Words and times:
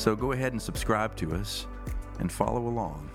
So 0.00 0.16
go 0.16 0.32
ahead 0.32 0.52
and 0.52 0.62
subscribe 0.62 1.14
to 1.16 1.34
us 1.34 1.66
and 2.20 2.32
follow 2.32 2.66
along. 2.66 3.10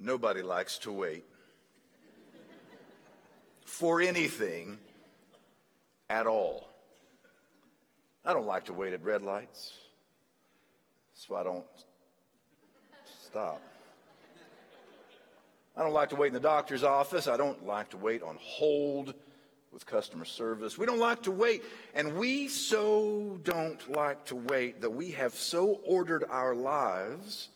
Nobody 0.00 0.42
likes 0.42 0.78
to 0.78 0.90
wait 0.90 1.24
for 3.64 4.00
anything 4.00 4.76
at 6.08 6.26
all. 6.26 6.66
I 8.24 8.32
don't 8.32 8.48
like 8.48 8.64
to 8.64 8.72
wait 8.72 8.94
at 8.94 9.04
red 9.04 9.22
lights. 9.22 9.74
so 11.14 11.36
I 11.36 11.44
don't 11.44 11.64
stop. 13.28 13.62
I 15.80 15.82
don't 15.82 15.94
like 15.94 16.10
to 16.10 16.16
wait 16.16 16.26
in 16.26 16.34
the 16.34 16.40
doctor's 16.40 16.84
office. 16.84 17.26
I 17.26 17.38
don't 17.38 17.66
like 17.66 17.88
to 17.90 17.96
wait 17.96 18.22
on 18.22 18.36
hold 18.38 19.14
with 19.72 19.86
customer 19.86 20.26
service. 20.26 20.76
We 20.76 20.84
don't 20.84 20.98
like 20.98 21.22
to 21.22 21.30
wait. 21.30 21.62
And 21.94 22.16
we 22.16 22.48
so 22.48 23.40
don't 23.44 23.90
like 23.90 24.26
to 24.26 24.36
wait 24.36 24.82
that 24.82 24.90
we 24.90 25.12
have 25.12 25.32
so 25.32 25.80
ordered 25.86 26.24
our 26.28 26.54
lives 26.54 27.48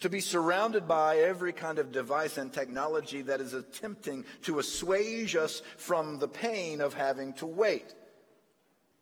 to 0.00 0.10
be 0.10 0.20
surrounded 0.20 0.86
by 0.86 1.16
every 1.20 1.54
kind 1.54 1.78
of 1.78 1.90
device 1.90 2.36
and 2.36 2.52
technology 2.52 3.22
that 3.22 3.40
is 3.40 3.54
attempting 3.54 4.26
to 4.42 4.58
assuage 4.58 5.36
us 5.36 5.62
from 5.78 6.18
the 6.18 6.28
pain 6.28 6.82
of 6.82 6.92
having 6.92 7.32
to 7.32 7.46
wait. 7.46 7.94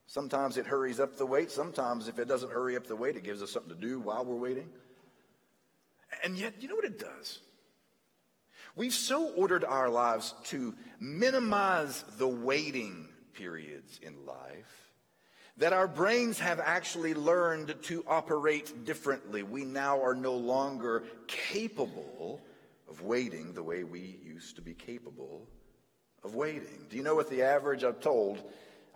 Sometimes 0.07 0.57
it 0.57 0.67
hurries 0.67 1.01
up 1.01 1.17
the 1.17 1.27
wait. 1.27 1.51
Sometimes, 1.51 2.07
if 2.07 2.21
it 2.21 2.29
doesn't 2.29 2.53
hurry 2.53 2.77
up 2.77 2.87
the 2.87 2.95
wait, 2.95 3.17
it 3.17 3.25
gives 3.25 3.43
us 3.43 3.51
something 3.51 3.75
to 3.75 3.81
do 3.81 3.99
while 3.99 4.25
we're 4.25 4.37
waiting. 4.37 4.69
And 6.23 6.39
yet, 6.39 6.63
you 6.63 6.69
know 6.69 6.77
what 6.77 6.85
it 6.85 7.01
does? 7.01 7.41
We've 8.77 8.93
so 8.93 9.29
ordered 9.35 9.65
our 9.65 9.89
lives 9.89 10.35
to 10.47 10.75
minimize 10.99 12.05
the 12.19 12.29
waiting 12.29 13.09
periods 13.33 14.01
in 14.03 14.27
life 14.27 14.91
that 15.59 15.73
our 15.73 15.87
brains 15.87 16.41
have 16.41 16.59
actually 16.59 17.15
learned 17.15 17.77
to 17.83 18.05
operate 18.09 18.85
differently. 18.85 19.45
We 19.45 19.65
now 19.65 20.03
are 20.03 20.15
no 20.15 20.35
longer 20.35 21.05
capable 21.29 22.41
of 22.89 23.03
waiting 23.03 23.53
the 23.53 23.63
way 23.63 23.85
we 23.85 24.19
used 24.25 24.57
to 24.57 24.63
be 24.63 24.75
capable 24.75 25.47
of 26.25 26.35
waiting. 26.35 26.87
Do 26.91 26.97
you 26.97 27.05
know 27.05 27.15
what 27.15 27.31
the 27.31 27.43
average, 27.43 27.85
I'm 27.85 27.95
told, 27.95 28.43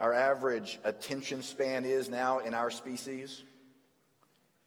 our 0.00 0.12
average 0.12 0.80
attention 0.82 1.42
span 1.42 1.84
is 1.84 2.08
now 2.08 2.40
in 2.40 2.54
our 2.54 2.70
species? 2.70 3.44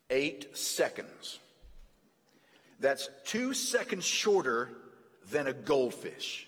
Eight 0.09 0.55
seconds. 0.55 1.39
That's 2.79 3.09
two 3.25 3.53
seconds 3.53 4.05
shorter 4.05 4.69
than 5.30 5.47
a 5.47 5.53
goldfish. 5.53 6.47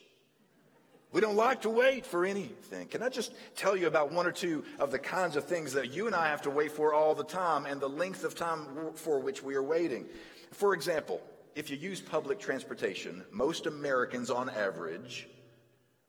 We 1.12 1.22
don't 1.22 1.36
like 1.36 1.62
to 1.62 1.70
wait 1.70 2.08
for 2.08 2.26
anything. 2.26 2.88
Can 2.88 3.04
I 3.04 3.10
just 3.10 3.34
tell 3.56 3.78
you 3.78 3.86
about 3.86 4.12
one 4.12 4.26
or 4.26 4.32
two 4.32 4.64
of 4.80 4.90
the 4.90 4.98
kinds 4.98 5.36
of 5.36 5.46
things 5.46 5.74
that 5.74 5.94
you 5.94 6.08
and 6.08 6.16
I 6.16 6.28
have 6.28 6.42
to 6.42 6.50
wait 6.50 6.72
for 6.72 6.92
all 6.92 7.14
the 7.14 7.24
time 7.24 7.68
and 7.68 7.80
the 7.80 7.88
length 7.88 8.24
of 8.24 8.34
time 8.34 8.66
for 8.96 9.20
which 9.20 9.44
we 9.44 9.54
are 9.54 9.62
waiting? 9.62 10.08
For 10.52 10.74
example, 10.74 11.22
if 11.56 11.70
you 11.70 11.78
use 11.78 12.02
public 12.02 12.40
transportation, 12.40 13.24
most 13.32 13.68
Americans 13.68 14.32
on 14.32 14.50
average 14.50 15.28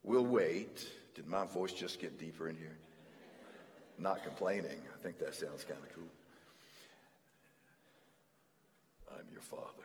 will 0.02 0.24
wait. 0.24 0.88
Did 1.14 1.26
my 1.26 1.44
voice 1.44 1.72
just 1.72 2.00
get 2.00 2.18
deeper 2.18 2.48
in 2.48 2.56
here? 2.56 2.78
Not 3.98 4.24
complaining. 4.24 4.80
I 4.92 5.02
think 5.02 5.18
that 5.18 5.34
sounds 5.34 5.64
kind 5.64 5.80
of 5.82 5.94
cool. 5.94 6.04
I'm 9.12 9.26
your 9.30 9.42
father. 9.42 9.83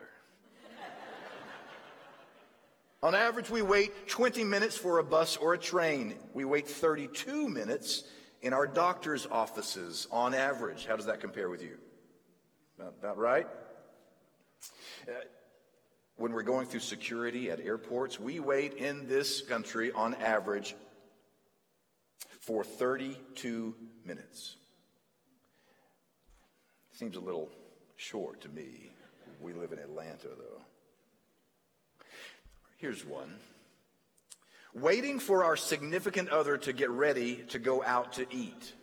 On 3.02 3.16
average, 3.16 3.50
we 3.50 3.62
wait 3.62 4.10
20 4.10 4.44
minutes 4.44 4.76
for 4.76 5.00
a 5.00 5.04
bus 5.04 5.38
or 5.38 5.54
a 5.54 5.58
train. 5.58 6.16
We 6.34 6.44
wait 6.44 6.68
32 6.68 7.48
minutes 7.48 8.04
in 8.42 8.52
our 8.52 8.68
doctor's 8.68 9.26
offices 9.26 10.08
on 10.12 10.34
average. 10.34 10.86
How 10.86 10.98
does 10.98 11.06
that 11.06 11.22
compare 11.22 11.50
with 11.50 11.62
you? 11.62 11.78
About, 12.78 12.96
about 13.00 13.18
right? 13.18 13.48
Uh, 15.08 15.12
when 16.18 16.34
we're 16.34 16.44
going 16.44 16.68
through 16.68 16.82
security 16.82 17.50
at 17.50 17.62
airports, 17.62 18.20
we 18.20 18.42
wait 18.42 18.74
in 18.74 19.08
this 19.08 19.42
country 19.42 19.94
on 19.94 20.14
average 20.16 20.76
for 22.42 22.66
32 22.66 23.76
minutes. 24.04 24.58
Seems 26.92 27.16
a 27.16 27.22
little 27.22 27.50
short 27.96 28.42
to 28.42 28.50
me. 28.50 28.92
We 29.40 29.54
live 29.54 29.72
in 29.72 29.80
Atlanta, 29.80 30.28
though. 30.28 30.62
Here's 32.80 33.06
one. 33.06 33.36
Waiting 34.74 35.20
for 35.20 35.44
our 35.44 35.58
significant 35.58 36.30
other 36.30 36.58
to 36.60 36.72
get 36.72 36.90
ready 36.90 37.44
to 37.50 37.60
go 37.60 37.84
out 37.84 38.14
to 38.14 38.26
eat. 38.32 38.74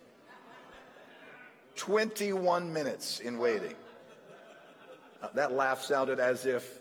21 1.77 2.75
minutes 2.75 3.21
in 3.21 3.39
waiting. 3.39 3.75
Uh, 5.23 5.29
that 5.35 5.53
laugh 5.53 5.83
sounded 5.83 6.21
as 6.21 6.45
if 6.45 6.81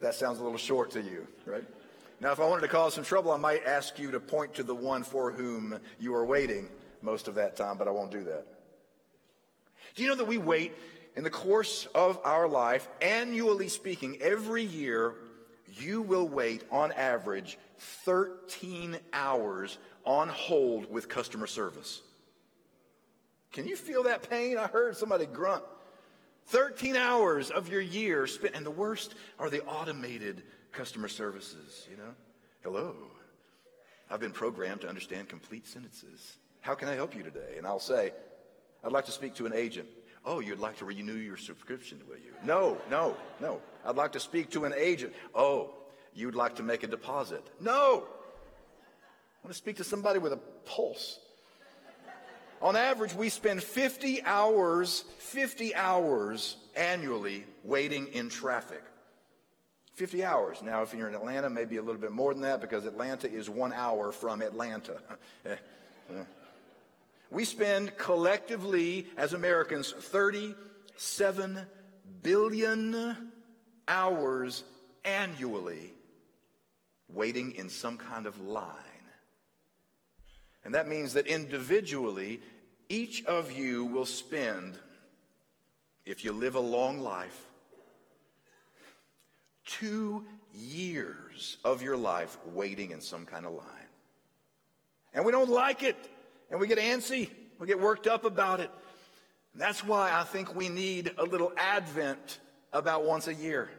that 0.00 0.16
sounds 0.16 0.40
a 0.40 0.42
little 0.42 0.58
short 0.58 0.90
to 0.90 1.00
you, 1.00 1.28
right? 1.44 1.64
Now, 2.20 2.32
if 2.32 2.40
I 2.40 2.46
wanted 2.48 2.62
to 2.62 2.68
cause 2.68 2.94
some 2.94 3.04
trouble, 3.04 3.30
I 3.30 3.36
might 3.36 3.64
ask 3.64 3.96
you 3.96 4.10
to 4.10 4.18
point 4.18 4.54
to 4.54 4.64
the 4.64 4.74
one 4.74 5.04
for 5.04 5.30
whom 5.30 5.78
you 6.00 6.16
are 6.16 6.24
waiting 6.24 6.68
most 7.00 7.28
of 7.28 7.36
that 7.36 7.54
time, 7.54 7.78
but 7.78 7.86
I 7.86 7.92
won't 7.92 8.10
do 8.10 8.24
that. 8.24 8.44
Do 9.94 10.02
you 10.02 10.08
know 10.08 10.16
that 10.16 10.26
we 10.26 10.38
wait 10.38 10.72
in 11.14 11.22
the 11.22 11.30
course 11.30 11.86
of 11.94 12.18
our 12.24 12.48
life, 12.48 12.88
annually 13.00 13.68
speaking, 13.68 14.18
every 14.20 14.64
year, 14.64 15.14
you 15.80 16.02
will 16.02 16.28
wait 16.28 16.64
on 16.70 16.92
average 16.92 17.58
13 17.78 18.98
hours 19.12 19.78
on 20.04 20.28
hold 20.28 20.90
with 20.90 21.08
customer 21.08 21.46
service. 21.46 22.02
Can 23.52 23.66
you 23.66 23.76
feel 23.76 24.04
that 24.04 24.28
pain? 24.28 24.58
I 24.58 24.66
heard 24.66 24.96
somebody 24.96 25.26
grunt. 25.26 25.64
13 26.48 26.94
hours 26.94 27.50
of 27.50 27.68
your 27.68 27.80
year 27.80 28.26
spent, 28.26 28.54
and 28.54 28.64
the 28.64 28.70
worst 28.70 29.14
are 29.38 29.50
the 29.50 29.64
automated 29.64 30.42
customer 30.72 31.08
services, 31.08 31.88
you 31.90 31.96
know? 31.96 32.14
Hello. 32.62 32.94
I've 34.10 34.20
been 34.20 34.32
programmed 34.32 34.82
to 34.82 34.88
understand 34.88 35.28
complete 35.28 35.66
sentences. 35.66 36.36
How 36.60 36.74
can 36.74 36.88
I 36.88 36.94
help 36.94 37.16
you 37.16 37.22
today? 37.22 37.54
And 37.58 37.66
I'll 37.66 37.80
say, 37.80 38.12
I'd 38.84 38.92
like 38.92 39.06
to 39.06 39.12
speak 39.12 39.34
to 39.36 39.46
an 39.46 39.52
agent. 39.52 39.88
Oh, 40.26 40.40
you'd 40.40 40.58
like 40.58 40.76
to 40.78 40.84
renew 40.84 41.14
your 41.14 41.36
subscription, 41.36 42.00
will 42.08 42.16
you? 42.16 42.32
No, 42.44 42.76
no, 42.90 43.16
no. 43.40 43.60
I'd 43.84 43.94
like 43.94 44.12
to 44.12 44.20
speak 44.20 44.50
to 44.50 44.64
an 44.64 44.74
agent. 44.76 45.14
Oh, 45.32 45.70
you'd 46.14 46.34
like 46.34 46.56
to 46.56 46.64
make 46.64 46.82
a 46.82 46.88
deposit. 46.88 47.46
No. 47.60 48.02
I 48.08 49.46
want 49.46 49.52
to 49.52 49.54
speak 49.54 49.76
to 49.76 49.84
somebody 49.84 50.18
with 50.18 50.32
a 50.32 50.40
pulse. 50.64 51.20
On 52.60 52.74
average, 52.74 53.14
we 53.14 53.28
spend 53.28 53.62
50 53.62 54.24
hours, 54.24 55.04
50 55.18 55.76
hours 55.76 56.56
annually 56.74 57.44
waiting 57.62 58.08
in 58.08 58.28
traffic. 58.28 58.82
50 59.94 60.24
hours. 60.24 60.60
Now, 60.60 60.82
if 60.82 60.92
you're 60.92 61.08
in 61.08 61.14
Atlanta, 61.14 61.48
maybe 61.48 61.76
a 61.76 61.82
little 61.82 62.00
bit 62.00 62.12
more 62.12 62.34
than 62.34 62.42
that 62.42 62.60
because 62.60 62.84
Atlanta 62.84 63.30
is 63.30 63.48
one 63.48 63.72
hour 63.72 64.10
from 64.10 64.42
Atlanta. 64.42 64.96
Eh, 65.46 65.54
eh. 66.10 66.22
We 67.30 67.44
spend 67.44 67.96
collectively 67.96 69.08
as 69.16 69.32
Americans 69.32 69.92
37 69.92 71.60
billion 72.22 73.16
hours 73.88 74.64
annually 75.04 75.92
waiting 77.08 77.52
in 77.52 77.68
some 77.68 77.98
kind 77.98 78.26
of 78.26 78.40
line. 78.40 78.72
And 80.64 80.74
that 80.74 80.88
means 80.88 81.12
that 81.14 81.26
individually, 81.26 82.40
each 82.88 83.24
of 83.24 83.52
you 83.52 83.84
will 83.84 84.06
spend, 84.06 84.78
if 86.04 86.24
you 86.24 86.32
live 86.32 86.56
a 86.56 86.60
long 86.60 87.00
life, 87.00 87.46
two 89.64 90.24
years 90.52 91.58
of 91.64 91.82
your 91.82 91.96
life 91.96 92.36
waiting 92.46 92.90
in 92.90 93.00
some 93.00 93.26
kind 93.26 93.46
of 93.46 93.52
line. 93.52 93.66
And 95.14 95.24
we 95.24 95.32
don't 95.32 95.50
like 95.50 95.82
it 95.82 95.96
and 96.50 96.60
we 96.60 96.66
get 96.66 96.78
antsy. 96.78 97.30
We 97.58 97.66
get 97.66 97.80
worked 97.80 98.06
up 98.06 98.24
about 98.24 98.60
it. 98.60 98.70
That's 99.54 99.84
why 99.84 100.12
I 100.12 100.24
think 100.24 100.54
we 100.54 100.68
need 100.68 101.12
a 101.16 101.24
little 101.24 101.52
Advent 101.56 102.40
about 102.72 103.04
once 103.04 103.26
a 103.26 103.34
year. 103.34 103.70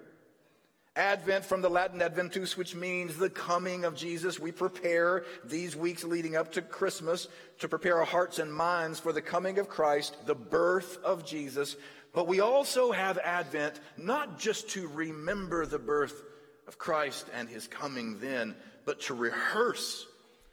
Advent 0.95 1.45
from 1.45 1.61
the 1.61 1.69
Latin 1.69 2.01
adventus, 2.01 2.57
which 2.57 2.73
means 2.73 3.17
the 3.17 3.29
coming 3.29 3.85
of 3.85 3.95
Jesus. 3.95 4.39
We 4.39 4.51
prepare 4.51 5.25
these 5.45 5.75
weeks 5.75 6.03
leading 6.03 6.35
up 6.35 6.53
to 6.53 6.63
Christmas 6.63 7.27
to 7.59 7.69
prepare 7.69 7.99
our 7.99 8.05
hearts 8.05 8.39
and 8.39 8.51
minds 8.51 8.99
for 8.99 9.13
the 9.13 9.21
coming 9.21 9.59
of 9.59 9.69
Christ, 9.69 10.17
the 10.25 10.33
birth 10.33 10.97
of 11.03 11.23
Jesus. 11.23 11.75
But 12.13 12.27
we 12.27 12.39
also 12.39 12.91
have 12.91 13.19
Advent 13.19 13.79
not 13.95 14.39
just 14.39 14.69
to 14.69 14.87
remember 14.87 15.67
the 15.67 15.77
birth 15.77 16.23
of 16.67 16.79
Christ 16.79 17.27
and 17.35 17.47
his 17.47 17.67
coming 17.67 18.19
then, 18.19 18.55
but 18.83 19.01
to 19.01 19.13
rehearse, 19.13 20.07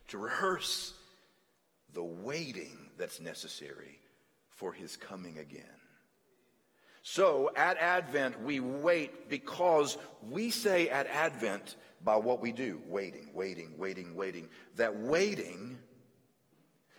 to 0.08 0.18
rehearse 0.18 0.92
the 1.94 2.02
waiting 2.02 2.90
that's 2.98 3.20
necessary 3.20 4.00
for 4.50 4.72
his 4.72 4.96
coming 4.96 5.38
again. 5.38 5.64
So 7.02 7.50
at 7.54 7.76
Advent, 7.78 8.42
we 8.42 8.60
wait 8.60 9.28
because 9.28 9.98
we 10.28 10.50
say 10.50 10.88
at 10.88 11.06
Advent 11.06 11.76
by 12.02 12.16
what 12.16 12.40
we 12.40 12.52
do 12.52 12.80
waiting, 12.86 13.30
waiting, 13.34 13.76
waiting, 13.76 14.14
waiting. 14.14 14.48
That 14.76 14.96
waiting 14.96 15.78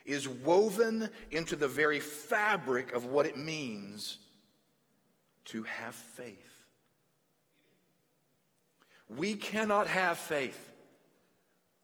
is 0.06 0.28
woven 0.28 1.10
into 1.32 1.56
the 1.56 1.68
very 1.68 2.00
fabric 2.00 2.94
of 2.94 3.06
what 3.06 3.26
it 3.26 3.38
means 3.38 4.20
to 5.46 5.64
have 5.64 5.96
faith. 5.96 6.38
We 9.10 9.36
cannot 9.36 9.88
have 9.88 10.18
faith 10.18 10.72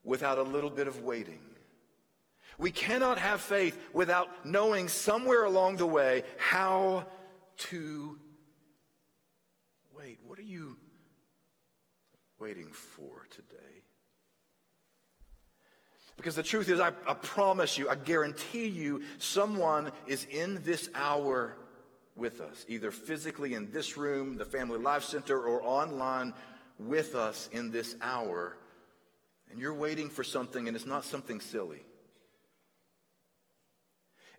without 0.04 0.38
a 0.38 0.44
little 0.44 0.70
bit 0.70 0.88
of 0.88 1.04
waiting. 1.04 1.51
We 2.62 2.70
cannot 2.70 3.18
have 3.18 3.42
faith 3.42 3.76
without 3.92 4.46
knowing 4.46 4.88
somewhere 4.88 5.46
along 5.46 5.78
the 5.78 5.88
way 5.88 6.22
how 6.38 7.08
to 7.58 8.20
wait. 9.98 10.20
What 10.28 10.38
are 10.38 10.44
you 10.44 10.78
waiting 12.40 12.68
for 12.68 13.26
today? 13.32 13.58
Because 16.18 16.36
the 16.36 16.44
truth 16.44 16.70
is, 16.70 16.80
I, 16.80 16.90
I, 17.08 17.16
promise 17.16 17.80
you, 17.80 17.90
I 17.90 17.96
guarantee 17.96 18.68
you, 18.68 19.02
someone 19.18 19.92
is 20.06 20.28
in 20.30 20.62
this 20.62 20.88
hour 20.94 21.58
with 22.16 22.42
us, 22.42 22.64
either 22.68 22.92
physically 22.92 23.56
in 23.56 23.72
this 23.72 23.98
room, 23.98 24.38
the 24.38 24.46
Family 24.46 24.78
Life 24.78 25.04
Center, 25.04 25.42
or 25.42 25.64
online 25.64 26.32
with 26.78 27.16
us 27.16 27.50
in 27.52 27.72
this 27.72 27.96
hour. 28.04 28.56
And 29.50 29.60
you're 29.60 29.74
waiting 29.74 30.10
for 30.12 30.24
something, 30.24 30.68
and 30.68 30.78
it's 30.78 30.86
not 30.86 31.06
something 31.06 31.40
silly. 31.40 31.82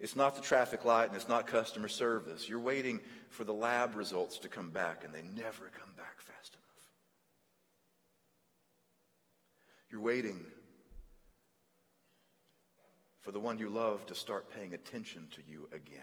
It's 0.03 0.17
not 0.17 0.35
the 0.35 0.43
traffic 0.43 0.85
light 0.85 1.07
and 1.07 1.15
it's 1.15 1.29
not 1.29 1.47
customer 1.47 1.87
service. 1.87 2.49
You're 2.49 2.59
waiting 2.59 2.99
for 3.29 3.45
the 3.45 3.55
lab 3.55 3.95
results 3.95 4.37
to 4.39 4.49
come 4.49 4.71
back 4.71 5.05
and 5.05 5.15
they 5.15 5.23
never 5.23 5.71
come 5.79 5.93
back 5.97 6.21
fast 6.21 6.55
enough. 6.55 6.91
You're 9.89 10.01
waiting 10.01 10.45
for 13.21 13.31
the 13.31 13.39
one 13.39 13.59
you 13.59 13.69
love 13.69 14.05
to 14.07 14.17
start 14.17 14.51
paying 14.53 14.75
attention 14.75 15.29
to 15.37 15.43
you 15.49 15.69
again. 15.73 16.03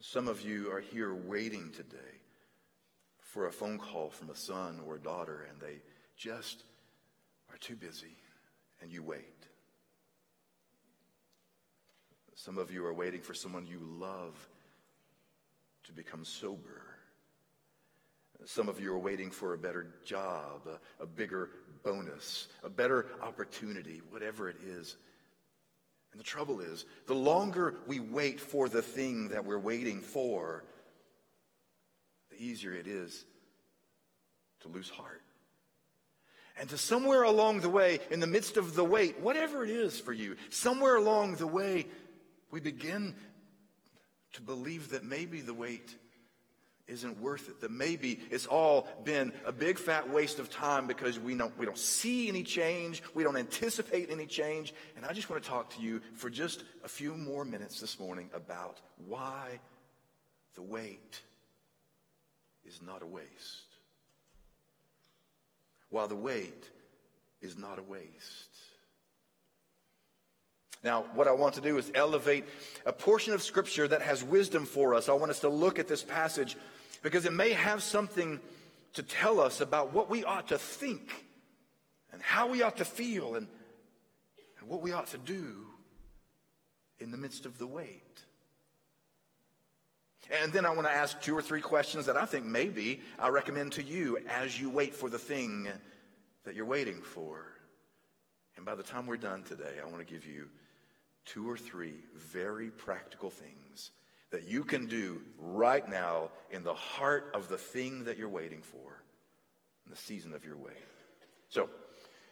Some 0.00 0.28
of 0.28 0.42
you 0.42 0.70
are 0.70 0.80
here 0.80 1.14
waiting 1.14 1.72
today 1.74 2.20
for 3.18 3.46
a 3.46 3.52
phone 3.52 3.78
call 3.78 4.10
from 4.10 4.28
a 4.28 4.36
son 4.36 4.80
or 4.86 4.96
a 4.96 5.00
daughter, 5.00 5.46
and 5.50 5.58
they 5.58 5.80
just 6.16 6.64
are 7.50 7.56
too 7.58 7.76
busy, 7.76 8.16
and 8.82 8.92
you 8.92 9.02
wait. 9.02 9.47
Some 12.38 12.56
of 12.56 12.70
you 12.70 12.86
are 12.86 12.94
waiting 12.94 13.20
for 13.20 13.34
someone 13.34 13.66
you 13.66 13.80
love 13.80 14.48
to 15.82 15.92
become 15.92 16.24
sober. 16.24 16.84
Some 18.44 18.68
of 18.68 18.80
you 18.80 18.94
are 18.94 18.98
waiting 18.98 19.32
for 19.32 19.54
a 19.54 19.58
better 19.58 19.88
job, 20.04 20.68
a, 20.68 21.02
a, 21.02 21.06
bigger 21.06 21.50
bonus, 21.82 22.46
a 22.62 22.68
better 22.68 23.06
opportunity, 23.20 24.02
whatever 24.10 24.48
it 24.48 24.54
is. 24.64 24.96
And 26.12 26.20
the 26.20 26.24
trouble 26.24 26.60
is, 26.60 26.86
the 27.08 27.14
longer 27.14 27.74
we 27.88 27.98
wait 27.98 28.38
for 28.38 28.68
the 28.68 28.82
thing 28.82 29.30
that 29.30 29.44
we're 29.44 29.58
waiting 29.58 30.00
for, 30.00 30.62
the 32.30 32.40
easier 32.40 32.72
it 32.72 32.86
is 32.86 33.24
to 34.60 34.68
lose 34.68 34.88
heart. 34.88 35.22
And 36.60 36.70
to 36.70 36.78
somewhere 36.78 37.22
along 37.24 37.60
the 37.60 37.68
way, 37.68 37.98
in 38.12 38.20
the 38.20 38.26
midst 38.28 38.56
of 38.56 38.76
the 38.76 38.84
wait, 38.84 39.18
whatever 39.20 39.64
it 39.64 39.70
is 39.70 39.98
for 39.98 40.12
you, 40.12 40.36
somewhere 40.50 40.96
along 40.96 41.36
the 41.36 41.46
way, 41.46 41.86
we 42.50 42.60
begin 42.60 43.14
to 44.32 44.42
believe 44.42 44.90
that 44.90 45.04
maybe 45.04 45.40
the 45.40 45.54
wait 45.54 45.94
isn't 46.86 47.20
worth 47.20 47.48
it. 47.48 47.60
That 47.60 47.70
maybe 47.70 48.18
it's 48.30 48.46
all 48.46 48.88
been 49.04 49.32
a 49.44 49.52
big 49.52 49.78
fat 49.78 50.08
waste 50.10 50.38
of 50.38 50.50
time 50.50 50.86
because 50.86 51.18
we 51.18 51.34
don't, 51.34 51.56
we 51.58 51.66
don't 51.66 51.78
see 51.78 52.28
any 52.28 52.42
change. 52.42 53.02
We 53.14 53.22
don't 53.22 53.36
anticipate 53.36 54.10
any 54.10 54.26
change. 54.26 54.74
And 54.96 55.04
I 55.04 55.12
just 55.12 55.30
want 55.30 55.42
to 55.42 55.48
talk 55.48 55.74
to 55.76 55.82
you 55.82 56.00
for 56.14 56.30
just 56.30 56.64
a 56.84 56.88
few 56.88 57.14
more 57.14 57.44
minutes 57.44 57.80
this 57.80 58.00
morning 58.00 58.30
about 58.34 58.80
why 59.06 59.60
the 60.54 60.62
wait 60.62 61.20
is 62.66 62.80
not 62.82 63.02
a 63.02 63.06
waste. 63.06 63.26
Why 65.90 66.06
the 66.06 66.16
wait 66.16 66.68
is 67.40 67.56
not 67.56 67.78
a 67.78 67.82
waste. 67.82 68.57
Now, 70.84 71.04
what 71.14 71.26
I 71.26 71.32
want 71.32 71.54
to 71.54 71.60
do 71.60 71.76
is 71.78 71.90
elevate 71.94 72.44
a 72.86 72.92
portion 72.92 73.32
of 73.32 73.42
Scripture 73.42 73.88
that 73.88 74.02
has 74.02 74.22
wisdom 74.22 74.64
for 74.64 74.94
us. 74.94 75.08
I 75.08 75.12
want 75.12 75.30
us 75.30 75.40
to 75.40 75.48
look 75.48 75.78
at 75.78 75.88
this 75.88 76.02
passage 76.02 76.56
because 77.02 77.24
it 77.24 77.32
may 77.32 77.52
have 77.52 77.82
something 77.82 78.40
to 78.94 79.02
tell 79.02 79.40
us 79.40 79.60
about 79.60 79.92
what 79.92 80.08
we 80.08 80.24
ought 80.24 80.48
to 80.48 80.58
think 80.58 81.24
and 82.12 82.22
how 82.22 82.48
we 82.48 82.62
ought 82.62 82.76
to 82.78 82.84
feel 82.84 83.34
and, 83.34 83.48
and 84.60 84.68
what 84.68 84.82
we 84.82 84.92
ought 84.92 85.08
to 85.08 85.18
do 85.18 85.66
in 87.00 87.10
the 87.10 87.16
midst 87.16 87.44
of 87.44 87.58
the 87.58 87.66
wait. 87.66 88.02
And 90.42 90.52
then 90.52 90.66
I 90.66 90.70
want 90.70 90.86
to 90.86 90.92
ask 90.92 91.20
two 91.20 91.36
or 91.36 91.42
three 91.42 91.60
questions 91.60 92.06
that 92.06 92.16
I 92.16 92.26
think 92.26 92.44
maybe 92.44 93.00
I 93.18 93.28
recommend 93.28 93.72
to 93.72 93.82
you 93.82 94.18
as 94.28 94.60
you 94.60 94.68
wait 94.68 94.94
for 94.94 95.08
the 95.08 95.18
thing 95.18 95.68
that 96.44 96.54
you're 96.54 96.66
waiting 96.66 97.00
for. 97.00 97.46
And 98.56 98.66
by 98.66 98.74
the 98.74 98.82
time 98.82 99.06
we're 99.06 99.16
done 99.16 99.42
today, 99.42 99.76
I 99.82 99.86
want 99.86 100.06
to 100.06 100.12
give 100.12 100.26
you 100.26 100.48
two 101.32 101.48
or 101.48 101.56
three 101.56 101.94
very 102.14 102.70
practical 102.70 103.30
things 103.30 103.90
that 104.30 104.46
you 104.46 104.64
can 104.64 104.86
do 104.86 105.20
right 105.38 105.88
now 105.88 106.30
in 106.50 106.62
the 106.62 106.74
heart 106.74 107.30
of 107.34 107.48
the 107.48 107.56
thing 107.56 108.04
that 108.04 108.18
you're 108.18 108.28
waiting 108.28 108.60
for, 108.60 109.02
in 109.86 109.90
the 109.90 109.96
season 109.96 110.34
of 110.34 110.44
your 110.44 110.56
wait. 110.56 110.76
So, 111.48 111.68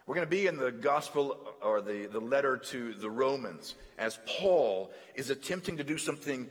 we're 0.06 0.14
going 0.14 0.26
to 0.26 0.30
be 0.30 0.46
in 0.46 0.56
the 0.56 0.70
gospel 0.70 1.36
or 1.60 1.80
the, 1.80 2.06
the 2.06 2.20
letter 2.20 2.56
to 2.56 2.94
the 2.94 3.10
Romans 3.10 3.74
as 3.98 4.20
Paul 4.38 4.92
is 5.16 5.30
attempting 5.30 5.78
to 5.78 5.84
do 5.84 5.98
something 5.98 6.48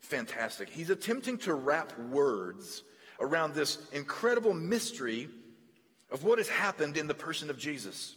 fantastic. 0.00 0.68
He's 0.68 0.90
attempting 0.90 1.38
to 1.38 1.54
wrap 1.54 1.98
words 1.98 2.82
around 3.18 3.54
this 3.54 3.78
incredible 3.92 4.52
mystery 4.52 5.30
of 6.10 6.22
what 6.24 6.36
has 6.36 6.48
happened 6.48 6.98
in 6.98 7.06
the 7.06 7.14
person 7.14 7.48
of 7.48 7.56
Jesus. 7.56 8.14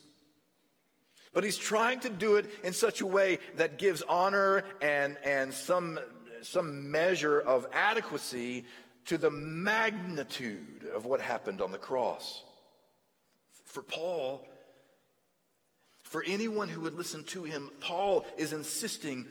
But 1.36 1.44
he's 1.44 1.58
trying 1.58 2.00
to 2.00 2.10
do 2.10 2.38
it 2.38 2.50
in 2.64 2.72
such 2.72 3.02
a 3.02 3.06
way 3.06 3.40
that 3.58 3.78
gives 3.78 4.02
honor 4.02 4.64
and, 4.82 5.18
and 5.22 5.54
some, 5.54 6.00
some 6.42 6.90
measure 6.90 7.42
of 7.42 7.68
adequacy 7.74 8.64
to 9.08 9.18
the 9.18 9.30
magnitude 9.30 10.90
of 10.96 11.06
what 11.06 11.20
happened 11.20 11.62
on 11.62 11.74
the 11.74 11.78
cross. 11.78 12.42
For 13.66 13.84
Paul, 13.84 14.48
for 16.04 16.24
anyone 16.26 16.70
who 16.70 16.80
would 16.82 16.94
listen 16.94 17.26
to 17.26 17.44
him, 17.44 17.70
Paul 17.82 18.26
is 18.38 18.54
insisting 18.54 19.26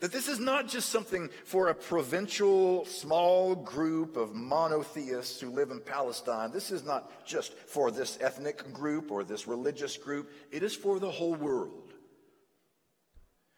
that 0.00 0.12
this 0.12 0.28
is 0.28 0.38
not 0.38 0.68
just 0.68 0.90
something 0.90 1.28
for 1.44 1.68
a 1.68 1.74
provincial, 1.74 2.84
small 2.84 3.56
group 3.56 4.16
of 4.16 4.34
monotheists 4.34 5.40
who 5.40 5.50
live 5.50 5.70
in 5.70 5.80
Palestine. 5.80 6.52
This 6.52 6.70
is 6.70 6.84
not 6.84 7.26
just 7.26 7.52
for 7.52 7.90
this 7.90 8.16
ethnic 8.20 8.72
group 8.72 9.10
or 9.10 9.24
this 9.24 9.48
religious 9.48 9.96
group. 9.96 10.30
It 10.52 10.62
is 10.62 10.74
for 10.74 11.00
the 11.00 11.10
whole 11.10 11.34
world. 11.34 11.92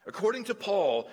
According 0.06 0.44
to 0.44 0.54
Paul, 0.54 1.10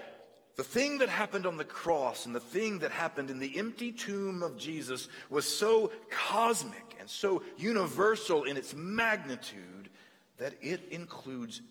the 0.56 0.64
thing 0.64 1.00
that 1.00 1.10
happened 1.10 1.46
on 1.46 1.58
the 1.58 1.66
cross 1.66 2.26
and 2.26 2.34
the 2.34 2.40
thing 2.40 2.80
that 2.80 2.92
happened 2.92 3.30
in 3.30 3.38
the 3.38 3.58
empty 3.58 3.92
tomb 3.92 4.42
of 4.42 4.58
Jesus 4.58 5.10
was 5.30 5.46
so 5.46 5.92
cosmic 6.10 6.96
and 7.00 7.10
so 7.10 7.44
universal 7.58 8.46
in 8.46 8.56
its 8.56 8.74
magnitude 8.74 9.90
that 10.38 10.54
it 10.62 10.88
includes 10.90 11.62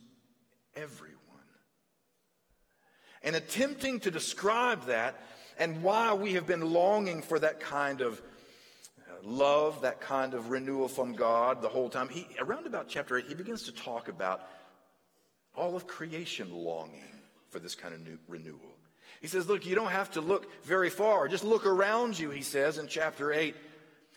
everyone 0.77 1.16
and 3.27 3.37
attempting 3.37 4.01
to 4.01 4.11
describe 4.11 4.87
that 4.87 5.21
and 5.59 5.83
why 5.83 6.15
we 6.15 6.35
have 6.35 6.47
been 6.47 6.73
longing 6.73 7.21
for 7.21 7.39
that 7.39 7.61
kind 7.61 8.01
of 8.01 8.23
uh, 9.01 9.15
love, 9.25 9.83
that 9.83 10.01
kind 10.01 10.33
of 10.33 10.51
renewal 10.51 10.87
from 10.87 11.13
God 11.13 11.61
the 11.61 11.69
whole 11.69 11.91
time. 11.91 12.09
He, 12.09 12.27
around 12.41 12.67
about 12.67 12.89
chapter 12.89 13.19
8, 13.19 13.27
he 13.27 13.35
begins 13.35 13.65
to 13.65 13.73
talk 13.73 14.09
about 14.09 14.49
all 15.57 15.75
of 15.75 15.87
creation 15.89 16.55
longing 16.55 17.03
for 17.51 17.59
this 17.59 17.75
kind 17.75 17.93
of 17.93 18.01
new 18.01 18.17
renewal. 18.29 18.61
He 19.21 19.27
says, 19.27 19.49
Look, 19.49 19.67
you 19.67 19.75
don't 19.75 19.91
have 19.91 20.13
to 20.13 20.21
look 20.21 20.65
very 20.65 20.91
far. 20.91 21.27
Just 21.27 21.45
look 21.45 21.67
around 21.67 22.19
you, 22.19 22.31
he 22.31 22.43
says 22.43 22.79
in 22.79 22.87
chapter 22.87 23.33
8. 23.33 23.57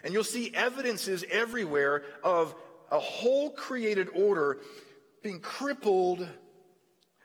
And 0.04 0.14
you'll 0.14 0.24
see 0.24 0.54
evidences 0.54 1.26
everywhere 1.30 2.04
of 2.24 2.54
a 2.92 3.00
whole 3.00 3.50
created 3.50 4.10
order 4.14 4.60
being 5.24 5.40
crippled 5.40 6.28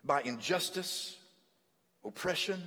by 0.02 0.22
injustice, 0.22 1.16
oppression, 2.04 2.62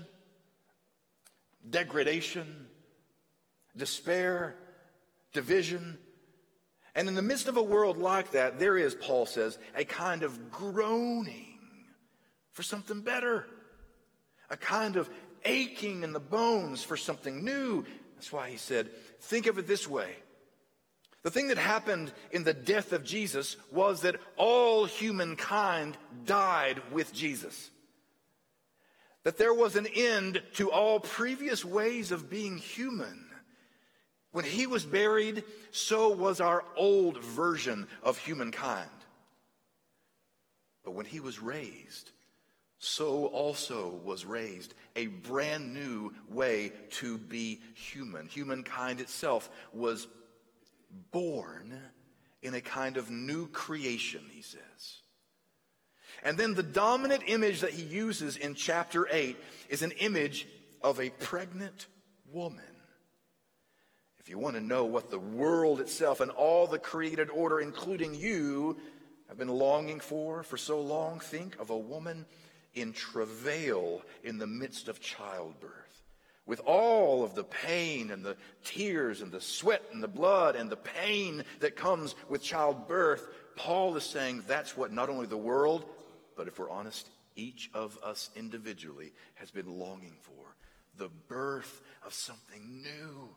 degradation, 1.69 2.67
despair, 3.75 4.55
division. 5.33 5.97
And 6.95 7.07
in 7.07 7.15
the 7.15 7.21
midst 7.21 7.47
of 7.47 7.57
a 7.57 7.63
world 7.63 7.97
like 7.97 8.31
that, 8.31 8.59
there 8.59 8.77
is, 8.77 8.95
Paul 8.95 9.25
says, 9.25 9.57
a 9.75 9.85
kind 9.85 10.23
of 10.23 10.51
groaning 10.51 11.59
for 12.53 12.63
something 12.63 13.01
better, 13.01 13.45
a 14.49 14.57
kind 14.57 14.95
of 14.95 15.09
aching 15.45 16.03
in 16.03 16.13
the 16.13 16.19
bones 16.19 16.81
for 16.83 16.97
something 16.97 17.43
new. 17.43 17.85
That's 18.15 18.31
why 18.31 18.49
he 18.49 18.57
said, 18.57 18.89
think 19.21 19.45
of 19.45 19.59
it 19.59 19.67
this 19.67 19.87
way. 19.87 20.15
The 21.23 21.31
thing 21.31 21.49
that 21.49 21.57
happened 21.57 22.13
in 22.31 22.43
the 22.43 22.53
death 22.53 22.93
of 22.93 23.03
Jesus 23.03 23.57
was 23.71 24.01
that 24.01 24.15
all 24.37 24.85
humankind 24.85 25.97
died 26.25 26.81
with 26.91 27.13
Jesus. 27.13 27.69
That 29.23 29.37
there 29.37 29.53
was 29.53 29.75
an 29.75 29.87
end 29.87 30.41
to 30.55 30.71
all 30.71 30.99
previous 30.99 31.65
ways 31.65 32.11
of 32.11 32.29
being 32.29 32.57
human. 32.57 33.25
When 34.31 34.45
he 34.45 34.67
was 34.67 34.85
buried, 34.85 35.43
so 35.71 36.09
was 36.09 36.39
our 36.39 36.63
old 36.75 37.21
version 37.23 37.87
of 38.03 38.17
humankind. 38.17 38.89
But 40.83 40.91
when 40.91 41.05
he 41.05 41.19
was 41.19 41.41
raised, 41.41 42.11
so 42.79 43.25
also 43.25 43.99
was 44.05 44.25
raised 44.25 44.73
a 44.95 45.07
brand 45.07 45.73
new 45.73 46.13
way 46.29 46.71
to 46.91 47.17
be 47.17 47.59
human. 47.73 48.27
Humankind 48.27 49.01
itself 49.01 49.49
was 49.73 50.07
born 51.11 51.81
in 52.41 52.53
a 52.53 52.61
kind 52.61 52.97
of 52.97 53.09
new 53.09 53.47
creation, 53.47 54.21
he 54.31 54.41
says. 54.41 55.01
And 56.23 56.37
then 56.37 56.53
the 56.53 56.63
dominant 56.63 57.23
image 57.27 57.61
that 57.61 57.71
he 57.71 57.83
uses 57.83 58.37
in 58.37 58.55
chapter 58.55 59.07
8 59.09 59.37
is 59.69 59.81
an 59.81 59.91
image 59.91 60.47
of 60.81 60.99
a 60.99 61.09
pregnant 61.09 61.87
woman. 62.31 62.63
If 64.19 64.29
you 64.29 64.37
want 64.37 64.55
to 64.55 64.61
know 64.61 64.85
what 64.85 65.09
the 65.09 65.19
world 65.19 65.79
itself 65.79 66.19
and 66.19 66.31
all 66.31 66.67
the 66.67 66.79
created 66.79 67.29
order, 67.29 67.59
including 67.59 68.13
you, 68.13 68.77
have 69.29 69.37
been 69.37 69.47
longing 69.47 69.99
for 69.99 70.43
for 70.43 70.57
so 70.57 70.81
long, 70.81 71.19
think 71.19 71.59
of 71.59 71.69
a 71.69 71.77
woman 71.77 72.25
in 72.73 72.93
travail 72.93 74.01
in 74.23 74.37
the 74.37 74.47
midst 74.47 74.87
of 74.87 74.99
childbirth 74.99 75.87
with 76.47 76.61
all 76.61 77.23
of 77.23 77.35
the 77.35 77.43
pain 77.43 78.09
and 78.09 78.23
the 78.23 78.37
tears 78.63 79.21
and 79.21 79.31
the 79.31 79.41
sweat 79.41 79.83
and 79.91 80.01
the 80.01 80.07
blood 80.07 80.55
and 80.55 80.69
the 80.69 80.77
pain 80.77 81.43
that 81.59 81.75
comes 81.75 82.15
with 82.29 82.41
childbirth, 82.41 83.27
Paul 83.57 83.95
is 83.97 84.03
saying 84.03 84.43
that's 84.47 84.75
what 84.75 84.91
not 84.91 85.09
only 85.09 85.27
the 85.27 85.37
world, 85.37 85.85
but 86.37 86.47
if 86.47 86.59
we're 86.59 86.69
honest, 86.69 87.09
each 87.35 87.69
of 87.73 87.97
us 88.03 88.29
individually 88.35 89.11
has 89.35 89.51
been 89.51 89.77
longing 89.77 90.15
for 90.21 90.55
the 90.97 91.09
birth 91.27 91.81
of 92.05 92.13
something 92.13 92.81
new. 92.81 93.29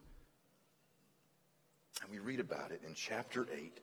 And 2.02 2.10
we 2.10 2.18
read 2.18 2.40
about 2.40 2.70
it 2.70 2.82
in 2.86 2.94
chapter 2.94 3.46
8. 3.52 3.80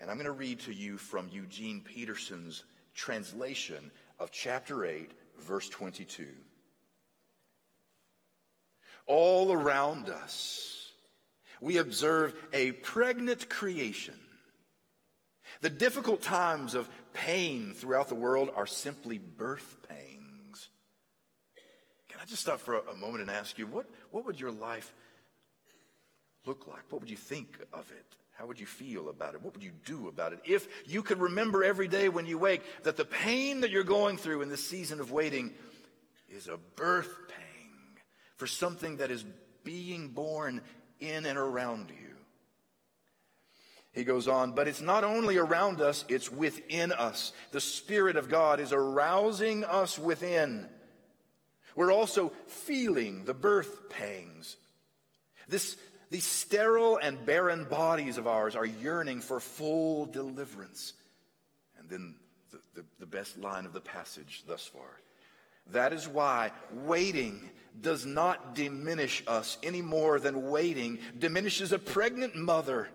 And 0.00 0.10
I'm 0.10 0.16
going 0.16 0.26
to 0.26 0.32
read 0.32 0.60
to 0.60 0.72
you 0.72 0.96
from 0.96 1.28
Eugene 1.32 1.80
Peterson's 1.80 2.64
translation 2.94 3.90
of 4.18 4.30
chapter 4.30 4.84
8, 4.84 5.10
verse 5.40 5.68
22 5.68 6.26
all 9.08 9.52
around 9.52 10.10
us, 10.10 10.92
we 11.60 11.78
observe 11.78 12.34
a 12.52 12.72
pregnant 12.72 13.48
creation. 13.48 14.14
The 15.60 15.70
difficult 15.70 16.22
times 16.22 16.74
of 16.74 16.88
pain 17.18 17.74
throughout 17.74 18.08
the 18.08 18.14
world 18.14 18.50
are 18.54 18.66
simply 18.66 19.18
birth 19.18 19.76
pangs. 19.88 20.68
Can 22.08 22.20
I 22.20 22.24
just 22.24 22.42
stop 22.42 22.60
for 22.60 22.78
a, 22.78 22.94
moment 22.96 23.22
and 23.22 23.30
ask 23.30 23.58
you, 23.58 23.66
what, 23.66 23.86
what 24.10 24.24
would 24.24 24.40
your 24.40 24.52
life 24.52 24.94
look 26.46 26.66
like? 26.66 26.82
What 26.90 27.00
would 27.00 27.10
you 27.10 27.16
think 27.16 27.58
of 27.72 27.90
it? 27.90 28.04
How 28.38 28.46
would 28.46 28.60
you 28.60 28.66
feel 28.66 29.08
about 29.08 29.34
it? 29.34 29.42
What 29.42 29.54
would 29.54 29.64
you 29.64 29.72
do 29.84 30.06
about 30.06 30.32
it? 30.32 30.40
If 30.44 30.68
you 30.86 31.02
could 31.02 31.18
remember 31.18 31.64
every 31.64 31.88
day 31.88 32.08
when 32.08 32.24
you 32.24 32.38
wake 32.38 32.62
that 32.84 32.96
the 32.96 33.04
pain 33.04 33.62
that 33.62 33.70
you're 33.70 33.82
going 33.82 34.16
through 34.16 34.42
in 34.42 34.48
this 34.48 34.66
season 34.66 35.00
of 35.00 35.10
waiting 35.10 35.52
is 36.30 36.46
a 36.46 36.56
birth 36.76 37.12
pang 37.28 38.02
for 38.36 38.46
something 38.46 38.98
that 38.98 39.10
is 39.10 39.24
being 39.64 40.10
born 40.10 40.62
in 41.00 41.26
and 41.26 41.36
around 41.36 41.90
you. 41.90 42.07
He 43.98 44.04
goes 44.04 44.28
on, 44.28 44.52
but 44.52 44.68
it's 44.68 44.80
not 44.80 45.02
only 45.02 45.38
around 45.38 45.80
us, 45.80 46.04
it's 46.08 46.30
within 46.30 46.92
us. 46.92 47.32
The 47.50 47.60
Spirit 47.60 48.14
of 48.14 48.28
God 48.28 48.60
is 48.60 48.72
arousing 48.72 49.64
us 49.64 49.98
within. 49.98 50.68
We're 51.74 51.90
also 51.90 52.30
feeling 52.46 53.24
the 53.24 53.34
birth 53.34 53.90
pangs. 53.90 54.56
This, 55.48 55.76
these 56.10 56.22
sterile 56.22 57.00
and 57.02 57.26
barren 57.26 57.64
bodies 57.64 58.18
of 58.18 58.28
ours 58.28 58.54
are 58.54 58.64
yearning 58.64 59.20
for 59.20 59.40
full 59.40 60.06
deliverance. 60.06 60.92
And 61.80 61.90
then 61.90 62.14
the, 62.52 62.60
the, 62.76 62.84
the 63.00 63.06
best 63.06 63.36
line 63.36 63.66
of 63.66 63.72
the 63.72 63.80
passage 63.80 64.44
thus 64.46 64.64
far. 64.64 65.00
That 65.72 65.92
is 65.92 66.06
why 66.06 66.52
waiting 66.72 67.50
does 67.80 68.06
not 68.06 68.54
diminish 68.54 69.24
us 69.26 69.58
any 69.64 69.82
more 69.82 70.20
than 70.20 70.50
waiting 70.50 71.00
diminishes 71.18 71.72
a 71.72 71.80
pregnant 71.80 72.36
mother. 72.36 72.88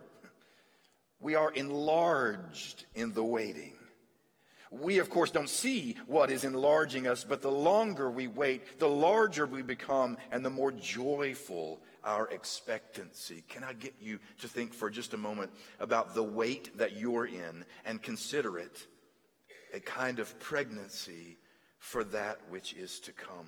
We 1.23 1.35
are 1.35 1.51
enlarged 1.51 2.85
in 2.93 3.13
the 3.13 3.23
waiting. 3.23 3.73
We, 4.69 4.99
of 4.99 5.09
course, 5.09 5.31
don't 5.31 5.49
see 5.49 5.95
what 6.05 6.29
is 6.29 6.43
enlarging 6.43 7.07
us, 7.07 7.23
but 7.23 7.41
the 7.41 7.51
longer 7.51 8.11
we 8.11 8.27
wait, 8.27 8.77
the 8.77 8.89
larger 8.89 9.45
we 9.45 9.61
become 9.61 10.17
and 10.31 10.43
the 10.43 10.49
more 10.49 10.73
joyful 10.73 11.79
our 12.03 12.27
expectancy. 12.27 13.43
Can 13.47 13.63
I 13.63 13.71
get 13.71 13.93
you 14.01 14.19
to 14.41 14.49
think 14.49 14.73
for 14.73 14.89
just 14.89 15.13
a 15.13 15.17
moment 15.17 15.51
about 15.79 16.13
the 16.13 16.23
wait 16.23 16.77
that 16.77 16.97
you're 16.97 17.27
in 17.27 17.63
and 17.85 18.01
consider 18.01 18.57
it 18.57 18.85
a 19.73 19.79
kind 19.79 20.19
of 20.19 20.37
pregnancy 20.39 21.37
for 21.79 22.03
that 22.05 22.39
which 22.49 22.73
is 22.73 22.99
to 23.01 23.13
come? 23.13 23.47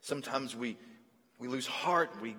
Sometimes 0.00 0.56
we, 0.56 0.78
we 1.38 1.48
lose 1.48 1.66
heart. 1.66 2.10
We, 2.22 2.36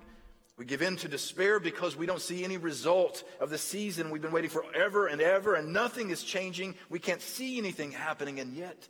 we 0.58 0.66
give 0.66 0.82
in 0.82 0.96
to 0.98 1.08
despair 1.10 1.60
because 1.60 1.98
we 1.98 2.06
don't 2.06 2.22
see 2.22 2.44
any 2.44 2.58
result 2.58 3.24
of 3.42 3.50
the 3.50 3.58
season 3.58 4.10
we've 4.10 4.22
been 4.22 4.32
waiting 4.32 4.50
for 4.50 4.64
ever 4.74 5.08
and 5.08 5.20
ever, 5.20 5.56
and 5.56 5.74
nothing 5.74 6.12
is 6.12 6.24
changing. 6.24 6.76
We 6.90 7.00
can't 7.00 7.22
see 7.22 7.58
anything 7.58 7.92
happening, 7.92 8.40
and 8.40 8.54
yet, 8.54 8.88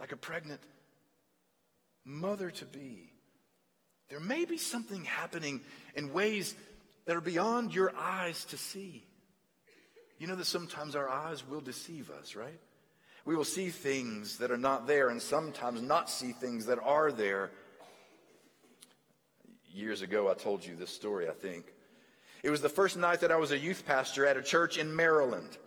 like 0.00 0.12
a 0.12 0.16
pregnant 0.16 0.60
mother 2.04 2.50
to 2.50 2.64
be, 2.64 3.10
there 4.08 4.20
may 4.20 4.46
be 4.46 4.56
something 4.56 5.04
happening 5.04 5.60
in 5.94 6.12
ways 6.12 6.54
that 7.04 7.16
are 7.16 7.20
beyond 7.20 7.74
your 7.74 7.92
eyes 7.96 8.44
to 8.46 8.56
see. 8.56 9.04
You 10.18 10.26
know 10.26 10.36
that 10.36 10.46
sometimes 10.46 10.96
our 10.96 11.08
eyes 11.08 11.46
will 11.46 11.60
deceive 11.60 12.10
us, 12.10 12.34
right? 12.34 12.60
We 13.24 13.36
will 13.36 13.44
see 13.44 13.68
things 13.68 14.38
that 14.38 14.50
are 14.50 14.58
not 14.58 14.86
there 14.86 15.10
and 15.10 15.20
sometimes 15.20 15.82
not 15.82 16.08
see 16.08 16.32
things 16.32 16.66
that 16.66 16.78
are 16.78 17.12
there 17.12 17.50
years 19.74 20.02
ago, 20.02 20.30
I 20.30 20.34
told 20.34 20.64
you 20.64 20.76
this 20.76 20.90
story, 20.90 21.28
I 21.28 21.32
think. 21.32 21.66
It 22.42 22.50
was 22.50 22.60
the 22.60 22.68
first 22.68 22.96
night 22.96 23.20
that 23.20 23.30
I 23.30 23.36
was 23.36 23.52
a 23.52 23.58
youth 23.58 23.84
pastor 23.86 24.26
at 24.26 24.36
a 24.36 24.42
church 24.42 24.76
in 24.76 24.94
Maryland. 24.94 25.58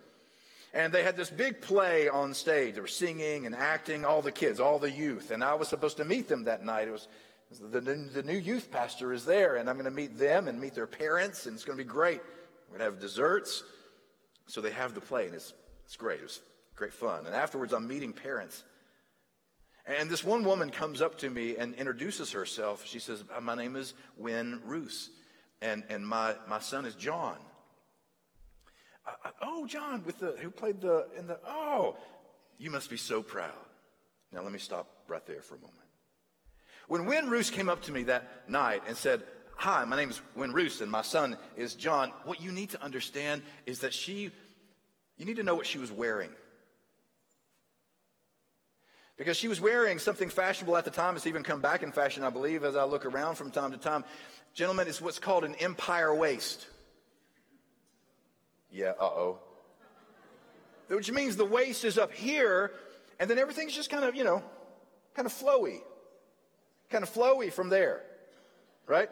And 0.74 0.92
they 0.92 1.02
had 1.02 1.16
this 1.16 1.30
big 1.30 1.62
play 1.62 2.08
on 2.08 2.34
stage. 2.34 2.74
They 2.74 2.80
were 2.82 2.86
singing 2.86 3.46
and 3.46 3.54
acting, 3.54 4.04
all 4.04 4.20
the 4.20 4.32
kids, 4.32 4.60
all 4.60 4.78
the 4.78 4.90
youth. 4.90 5.30
And 5.30 5.42
I 5.42 5.54
was 5.54 5.68
supposed 5.68 5.96
to 5.96 6.04
meet 6.04 6.28
them 6.28 6.44
that 6.44 6.64
night. 6.64 6.88
It 6.88 6.92
was, 6.92 7.08
the, 7.60 7.80
the, 7.80 8.22
new 8.22 8.36
youth 8.36 8.70
pastor 8.70 9.12
is 9.12 9.24
there, 9.24 9.56
and 9.56 9.70
I'm 9.70 9.76
going 9.76 9.86
to 9.86 9.90
meet 9.90 10.18
them 10.18 10.48
and 10.48 10.60
meet 10.60 10.74
their 10.74 10.86
parents, 10.86 11.46
and 11.46 11.54
it's 11.54 11.64
going 11.64 11.78
to 11.78 11.84
be 11.84 11.88
great. 11.88 12.20
We're 12.70 12.78
going 12.78 12.90
to 12.90 12.94
have 12.96 13.00
desserts. 13.00 13.62
So 14.48 14.60
they 14.60 14.72
have 14.72 14.94
the 14.94 15.00
play, 15.00 15.26
and 15.26 15.34
it's, 15.34 15.54
it's 15.86 15.96
great. 15.96 16.20
It 16.20 16.24
was 16.24 16.40
great 16.74 16.92
fun. 16.92 17.24
And 17.24 17.34
afterwards, 17.34 17.72
I'm 17.72 17.88
meeting 17.88 18.12
parents. 18.12 18.62
And 19.86 20.10
this 20.10 20.24
one 20.24 20.44
woman 20.44 20.70
comes 20.70 21.00
up 21.00 21.18
to 21.18 21.30
me 21.30 21.56
and 21.56 21.74
introduces 21.74 22.32
herself. 22.32 22.84
She 22.84 22.98
says, 22.98 23.22
uh, 23.34 23.40
My 23.40 23.54
name 23.54 23.76
is 23.76 23.94
Wynn 24.16 24.60
Roos, 24.64 25.10
and, 25.62 25.84
and 25.88 26.06
my, 26.06 26.34
my 26.48 26.58
son 26.58 26.86
is 26.86 26.94
John. 26.96 27.36
I, 29.06 29.28
I, 29.28 29.30
oh, 29.42 29.66
John, 29.66 30.02
with 30.04 30.18
the 30.18 30.34
who 30.40 30.50
played 30.50 30.80
the 30.80 31.06
in 31.16 31.28
the 31.28 31.38
oh, 31.46 31.96
you 32.58 32.70
must 32.70 32.90
be 32.90 32.96
so 32.96 33.22
proud. 33.22 33.52
Now 34.32 34.42
let 34.42 34.52
me 34.52 34.58
stop 34.58 34.88
right 35.06 35.24
there 35.24 35.40
for 35.40 35.54
a 35.54 35.58
moment. 35.58 35.76
When 36.88 37.06
Wynn 37.06 37.30
Roos 37.30 37.50
came 37.50 37.68
up 37.68 37.82
to 37.82 37.92
me 37.92 38.04
that 38.04 38.48
night 38.48 38.82
and 38.88 38.96
said, 38.96 39.22
Hi, 39.56 39.84
my 39.84 39.96
name 39.96 40.10
is 40.10 40.20
Wynn 40.34 40.52
Roos, 40.52 40.80
and 40.80 40.90
my 40.90 41.02
son 41.02 41.36
is 41.56 41.74
John, 41.74 42.12
what 42.24 42.40
you 42.40 42.52
need 42.52 42.70
to 42.70 42.82
understand 42.82 43.42
is 43.66 43.78
that 43.80 43.94
she, 43.94 44.30
you 45.16 45.24
need 45.24 45.36
to 45.36 45.42
know 45.42 45.54
what 45.54 45.66
she 45.66 45.78
was 45.78 45.90
wearing. 45.90 46.30
Because 49.16 49.36
she 49.36 49.48
was 49.48 49.60
wearing 49.60 49.98
something 49.98 50.28
fashionable 50.28 50.76
at 50.76 50.84
the 50.84 50.90
time. 50.90 51.16
It's 51.16 51.26
even 51.26 51.42
come 51.42 51.60
back 51.60 51.82
in 51.82 51.90
fashion, 51.90 52.22
I 52.22 52.30
believe, 52.30 52.64
as 52.64 52.76
I 52.76 52.84
look 52.84 53.06
around 53.06 53.36
from 53.36 53.50
time 53.50 53.72
to 53.72 53.78
time. 53.78 54.04
Gentlemen, 54.52 54.88
it's 54.88 55.00
what's 55.00 55.18
called 55.18 55.44
an 55.44 55.54
empire 55.56 56.14
waist. 56.14 56.66
Yeah, 58.70 58.92
uh 59.00 59.04
oh. 59.04 59.38
Which 60.88 61.10
means 61.10 61.36
the 61.36 61.46
waist 61.46 61.84
is 61.84 61.98
up 61.98 62.12
here, 62.12 62.72
and 63.18 63.28
then 63.28 63.38
everything's 63.38 63.74
just 63.74 63.90
kind 63.90 64.04
of, 64.04 64.14
you 64.14 64.22
know, 64.22 64.42
kind 65.14 65.26
of 65.26 65.32
flowy. 65.32 65.80
Kind 66.90 67.02
of 67.02 67.12
flowy 67.12 67.52
from 67.52 67.68
there, 67.68 68.02
right? 68.86 69.08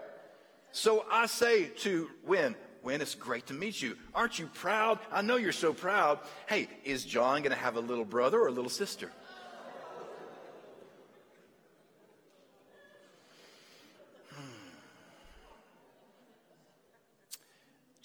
So 0.70 1.04
I 1.10 1.26
say 1.26 1.64
to 1.78 2.08
Win, 2.24 2.54
Win, 2.82 3.00
it's 3.00 3.14
great 3.14 3.46
to 3.46 3.54
meet 3.54 3.80
you. 3.80 3.96
Aren't 4.14 4.38
you 4.38 4.46
proud? 4.52 4.98
I 5.10 5.22
know 5.22 5.36
you're 5.36 5.52
so 5.52 5.72
proud. 5.72 6.18
Hey, 6.46 6.68
is 6.84 7.04
John 7.04 7.40
going 7.40 7.50
to 7.52 7.58
have 7.58 7.76
a 7.76 7.80
little 7.80 8.04
brother 8.04 8.38
or 8.38 8.48
a 8.48 8.52
little 8.52 8.70
sister? 8.70 9.10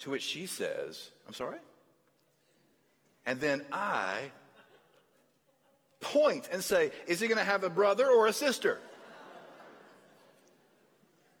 To 0.00 0.10
which 0.10 0.22
she 0.22 0.46
says, 0.46 1.10
I'm 1.26 1.34
sorry? 1.34 1.58
And 3.26 3.40
then 3.40 3.64
I 3.70 4.30
point 6.00 6.48
and 6.50 6.64
say, 6.64 6.90
Is 7.06 7.20
he 7.20 7.28
going 7.28 7.38
to 7.38 7.44
have 7.44 7.64
a 7.64 7.70
brother 7.70 8.08
or 8.08 8.26
a 8.26 8.32
sister? 8.32 8.78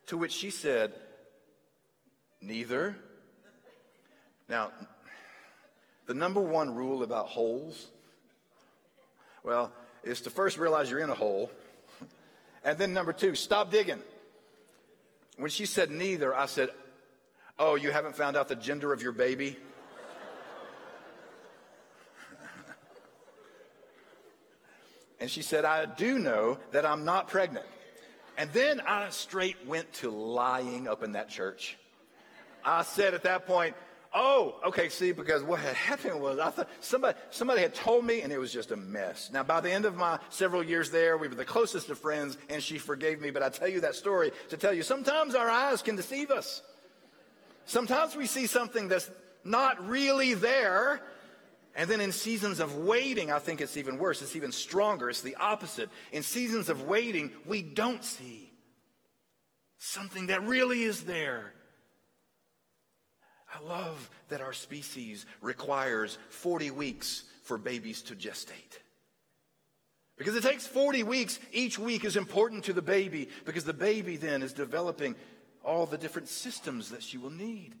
To 0.06 0.16
which 0.16 0.32
she 0.32 0.50
said, 0.50 0.92
Neither. 2.42 2.96
Now, 4.48 4.72
the 6.06 6.14
number 6.14 6.40
one 6.40 6.74
rule 6.74 7.02
about 7.02 7.28
holes, 7.28 7.86
well, 9.44 9.72
is 10.02 10.22
to 10.22 10.30
first 10.30 10.58
realize 10.58 10.90
you're 10.90 11.00
in 11.00 11.10
a 11.10 11.14
hole. 11.14 11.50
And 12.64 12.76
then 12.76 12.92
number 12.92 13.12
two, 13.12 13.34
stop 13.34 13.70
digging. 13.70 14.00
When 15.36 15.50
she 15.50 15.66
said 15.66 15.90
neither, 15.90 16.34
I 16.34 16.46
said, 16.46 16.70
Oh, 17.58 17.74
you 17.74 17.90
haven't 17.90 18.16
found 18.16 18.36
out 18.36 18.48
the 18.48 18.56
gender 18.56 18.92
of 18.92 19.02
your 19.02 19.12
baby? 19.12 19.56
and 25.20 25.30
she 25.30 25.42
said, 25.42 25.64
I 25.64 25.86
do 25.86 26.18
know 26.18 26.58
that 26.72 26.86
I'm 26.86 27.04
not 27.04 27.28
pregnant. 27.28 27.66
And 28.38 28.50
then 28.52 28.80
I 28.80 29.10
straight 29.10 29.56
went 29.66 29.92
to 29.94 30.10
lying 30.10 30.88
up 30.88 31.02
in 31.02 31.12
that 31.12 31.28
church. 31.28 31.76
I 32.64 32.82
said 32.82 33.14
at 33.14 33.24
that 33.24 33.46
point, 33.46 33.74
Oh, 34.12 34.56
okay, 34.66 34.88
see, 34.88 35.12
because 35.12 35.44
what 35.44 35.60
had 35.60 35.76
happened 35.76 36.20
was 36.20 36.40
I 36.40 36.50
thought 36.50 36.68
somebody, 36.80 37.16
somebody 37.30 37.60
had 37.60 37.74
told 37.74 38.04
me 38.04 38.22
and 38.22 38.32
it 38.32 38.38
was 38.38 38.52
just 38.52 38.72
a 38.72 38.76
mess. 38.76 39.30
Now, 39.32 39.44
by 39.44 39.60
the 39.60 39.70
end 39.70 39.84
of 39.84 39.94
my 39.94 40.18
several 40.30 40.64
years 40.64 40.90
there, 40.90 41.16
we 41.16 41.28
were 41.28 41.36
the 41.36 41.44
closest 41.44 41.90
of 41.90 41.98
friends 41.98 42.36
and 42.48 42.60
she 42.60 42.78
forgave 42.78 43.20
me, 43.20 43.30
but 43.30 43.44
I 43.44 43.50
tell 43.50 43.68
you 43.68 43.82
that 43.82 43.94
story 43.94 44.32
to 44.48 44.56
tell 44.56 44.72
you 44.72 44.82
sometimes 44.82 45.36
our 45.36 45.48
eyes 45.48 45.80
can 45.82 45.94
deceive 45.94 46.32
us. 46.32 46.60
Sometimes 47.70 48.16
we 48.16 48.26
see 48.26 48.48
something 48.48 48.88
that's 48.88 49.08
not 49.44 49.86
really 49.86 50.34
there. 50.34 51.00
And 51.76 51.88
then 51.88 52.00
in 52.00 52.10
seasons 52.10 52.58
of 52.58 52.74
waiting, 52.78 53.30
I 53.30 53.38
think 53.38 53.60
it's 53.60 53.76
even 53.76 53.96
worse. 53.96 54.22
It's 54.22 54.34
even 54.34 54.50
stronger. 54.50 55.08
It's 55.08 55.20
the 55.20 55.36
opposite. 55.36 55.88
In 56.10 56.24
seasons 56.24 56.68
of 56.68 56.88
waiting, 56.88 57.30
we 57.46 57.62
don't 57.62 58.02
see 58.02 58.52
something 59.78 60.26
that 60.26 60.42
really 60.42 60.82
is 60.82 61.04
there. 61.04 61.52
I 63.54 63.62
love 63.64 64.10
that 64.30 64.40
our 64.40 64.52
species 64.52 65.24
requires 65.40 66.18
40 66.30 66.72
weeks 66.72 67.22
for 67.44 67.56
babies 67.56 68.02
to 68.02 68.16
gestate. 68.16 68.80
Because 70.18 70.34
it 70.34 70.42
takes 70.42 70.66
40 70.66 71.04
weeks, 71.04 71.38
each 71.52 71.78
week 71.78 72.04
is 72.04 72.16
important 72.16 72.64
to 72.64 72.72
the 72.72 72.82
baby 72.82 73.28
because 73.44 73.62
the 73.62 73.72
baby 73.72 74.16
then 74.16 74.42
is 74.42 74.52
developing 74.52 75.14
all 75.64 75.86
the 75.86 75.98
different 75.98 76.28
systems 76.28 76.90
that 76.90 77.02
she 77.02 77.18
will 77.18 77.30
need 77.30 77.74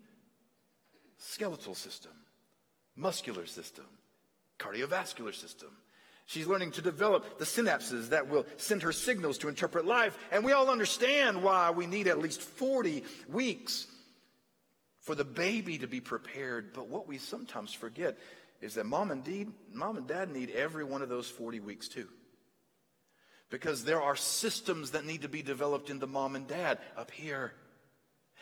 skeletal 1.18 1.74
system, 1.74 2.12
muscular 2.96 3.46
system, 3.46 3.86
cardiovascular 4.58 5.34
system. 5.34 5.68
She's 6.26 6.46
learning 6.46 6.72
to 6.72 6.82
develop 6.82 7.38
the 7.38 7.44
synapses 7.44 8.10
that 8.10 8.28
will 8.28 8.46
send 8.56 8.82
her 8.82 8.92
signals 8.92 9.38
to 9.38 9.48
interpret 9.48 9.84
life. 9.84 10.16
And 10.30 10.44
we 10.44 10.52
all 10.52 10.70
understand 10.70 11.42
why 11.42 11.70
we 11.70 11.86
need 11.86 12.06
at 12.06 12.20
least 12.20 12.40
40 12.40 13.02
weeks 13.28 13.88
for 15.00 15.16
the 15.16 15.24
baby 15.24 15.78
to 15.78 15.88
be 15.88 16.00
prepared. 16.00 16.72
But 16.72 16.88
what 16.88 17.08
we 17.08 17.18
sometimes 17.18 17.72
forget 17.72 18.16
is 18.60 18.74
that 18.74 18.86
mom 18.86 19.10
and, 19.10 19.24
dad, 19.24 19.48
mom 19.72 19.96
and 19.96 20.06
dad 20.06 20.32
need 20.32 20.50
every 20.50 20.84
one 20.84 21.02
of 21.02 21.08
those 21.08 21.28
40 21.28 21.60
weeks 21.60 21.88
too. 21.88 22.06
Because 23.50 23.82
there 23.82 24.00
are 24.00 24.14
systems 24.14 24.92
that 24.92 25.04
need 25.04 25.22
to 25.22 25.28
be 25.28 25.42
developed 25.42 25.90
in 25.90 25.98
the 25.98 26.06
mom 26.06 26.36
and 26.36 26.46
dad 26.46 26.78
up 26.96 27.10
here 27.10 27.54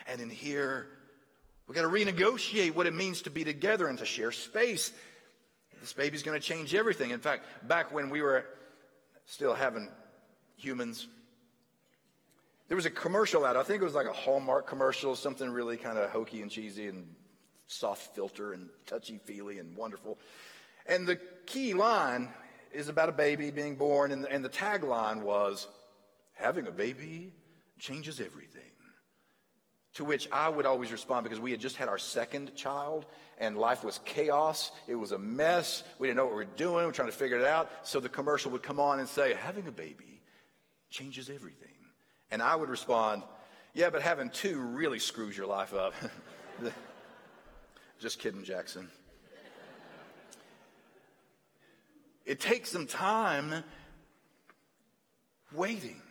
and 0.06 0.20
in 0.20 0.30
here. 0.30 0.86
We've 1.66 1.76
got 1.76 1.82
to 1.82 1.88
renegotiate 1.88 2.74
what 2.74 2.86
it 2.86 2.94
means 2.94 3.22
to 3.22 3.30
be 3.30 3.44
together 3.44 3.88
and 3.88 3.98
to 3.98 4.06
share 4.06 4.32
space. 4.32 4.92
This 5.80 5.92
baby's 5.92 6.22
going 6.22 6.40
to 6.40 6.46
change 6.46 6.74
everything. 6.74 7.10
In 7.10 7.20
fact, 7.20 7.44
back 7.68 7.92
when 7.92 8.10
we 8.10 8.22
were 8.22 8.44
still 9.26 9.54
having 9.54 9.88
humans, 10.56 11.06
there 12.68 12.76
was 12.76 12.86
a 12.86 12.90
commercial 12.90 13.44
out. 13.44 13.56
I 13.56 13.62
think 13.62 13.80
it 13.80 13.84
was 13.84 13.94
like 13.94 14.06
a 14.06 14.12
Hallmark 14.12 14.66
commercial, 14.66 15.14
something 15.14 15.48
really 15.48 15.76
kind 15.76 15.98
of 15.98 16.10
hokey 16.10 16.42
and 16.42 16.50
cheesy 16.50 16.88
and 16.88 17.06
soft 17.66 18.14
filter 18.14 18.52
and 18.52 18.68
touchy 18.86 19.18
feely 19.18 19.58
and 19.58 19.76
wonderful. 19.76 20.18
And 20.86 21.06
the 21.06 21.16
key 21.46 21.74
line 21.74 22.28
is 22.72 22.88
about 22.88 23.08
a 23.08 23.12
baby 23.12 23.50
being 23.50 23.76
born, 23.76 24.10
and 24.10 24.24
the, 24.24 24.32
and 24.32 24.44
the 24.44 24.48
tagline 24.48 25.22
was, 25.22 25.68
Having 26.38 26.68
a 26.68 26.70
baby 26.70 27.32
changes 27.80 28.20
everything. 28.20 28.62
To 29.94 30.04
which 30.04 30.28
I 30.30 30.48
would 30.48 30.66
always 30.66 30.92
respond 30.92 31.24
because 31.24 31.40
we 31.40 31.50
had 31.50 31.60
just 31.60 31.76
had 31.76 31.88
our 31.88 31.98
second 31.98 32.54
child 32.54 33.06
and 33.38 33.56
life 33.56 33.84
was 33.84 34.00
chaos. 34.04 34.70
It 34.86 34.94
was 34.94 35.12
a 35.12 35.18
mess. 35.18 35.82
We 35.98 36.06
didn't 36.08 36.18
know 36.18 36.24
what 36.24 36.32
we 36.32 36.44
were 36.44 36.56
doing. 36.56 36.76
We 36.76 36.86
were 36.86 36.92
trying 36.92 37.10
to 37.10 37.16
figure 37.16 37.38
it 37.38 37.46
out. 37.46 37.70
So 37.82 38.00
the 38.00 38.08
commercial 38.08 38.50
would 38.52 38.62
come 38.62 38.80
on 38.80 39.00
and 39.00 39.08
say, 39.08 39.34
Having 39.34 39.66
a 39.66 39.72
baby 39.72 40.20
changes 40.90 41.30
everything. 41.30 41.68
And 42.30 42.42
I 42.42 42.54
would 42.54 42.68
respond, 42.68 43.22
Yeah, 43.74 43.90
but 43.90 44.02
having 44.02 44.30
two 44.30 44.60
really 44.60 44.98
screws 44.98 45.36
your 45.36 45.46
life 45.46 45.72
up. 45.74 45.94
Just 47.98 48.18
kidding, 48.18 48.44
Jackson. 48.44 48.88
It 52.24 52.40
takes 52.40 52.70
some 52.70 52.86
time 52.86 53.64
waiting. 55.52 56.02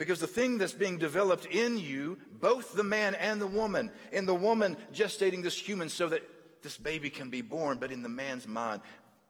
Because 0.00 0.18
the 0.18 0.26
thing 0.26 0.56
that's 0.56 0.72
being 0.72 0.96
developed 0.96 1.44
in 1.44 1.76
you, 1.76 2.16
both 2.40 2.72
the 2.72 2.82
man 2.82 3.14
and 3.16 3.38
the 3.38 3.46
woman, 3.46 3.90
in 4.12 4.24
the 4.24 4.34
woman 4.34 4.78
gestating 4.94 5.42
this 5.42 5.58
human 5.58 5.90
so 5.90 6.08
that 6.08 6.22
this 6.62 6.78
baby 6.78 7.10
can 7.10 7.28
be 7.28 7.42
born, 7.42 7.76
but 7.78 7.92
in 7.92 8.02
the 8.02 8.08
man's 8.08 8.48
mind, 8.48 8.80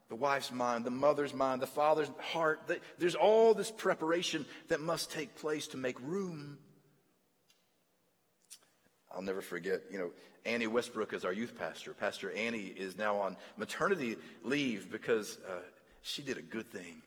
the 0.09 0.15
wife's 0.15 0.53
mind, 0.53 0.85
the 0.85 0.93
mother's 0.93 1.35
mind, 1.35 1.61
the 1.61 1.67
father's 1.67 2.09
heart. 2.21 2.71
There's 2.99 3.17
all 3.17 3.53
this 3.53 3.73
preparation 3.73 4.47
that 4.69 4.81
must 4.81 5.11
take 5.11 5.35
place 5.35 5.67
to 5.69 5.77
make 5.77 5.99
room. 6.03 6.57
I'll 9.13 9.23
never 9.23 9.43
forget, 9.43 9.81
you 9.91 9.99
know, 9.99 10.13
Annie 10.45 10.69
Westbrook 10.69 11.13
is 11.15 11.25
our 11.25 11.33
youth 11.33 11.59
pastor. 11.59 11.95
Pastor 11.95 12.31
Annie 12.31 12.73
is 12.77 12.97
now 12.97 13.17
on 13.17 13.37
maternity 13.57 14.19
leave 14.45 14.89
because 14.89 15.37
uh, 15.49 15.63
she 16.03 16.23
did 16.23 16.39
a 16.39 16.43
good 16.43 16.71
thing. 16.71 17.03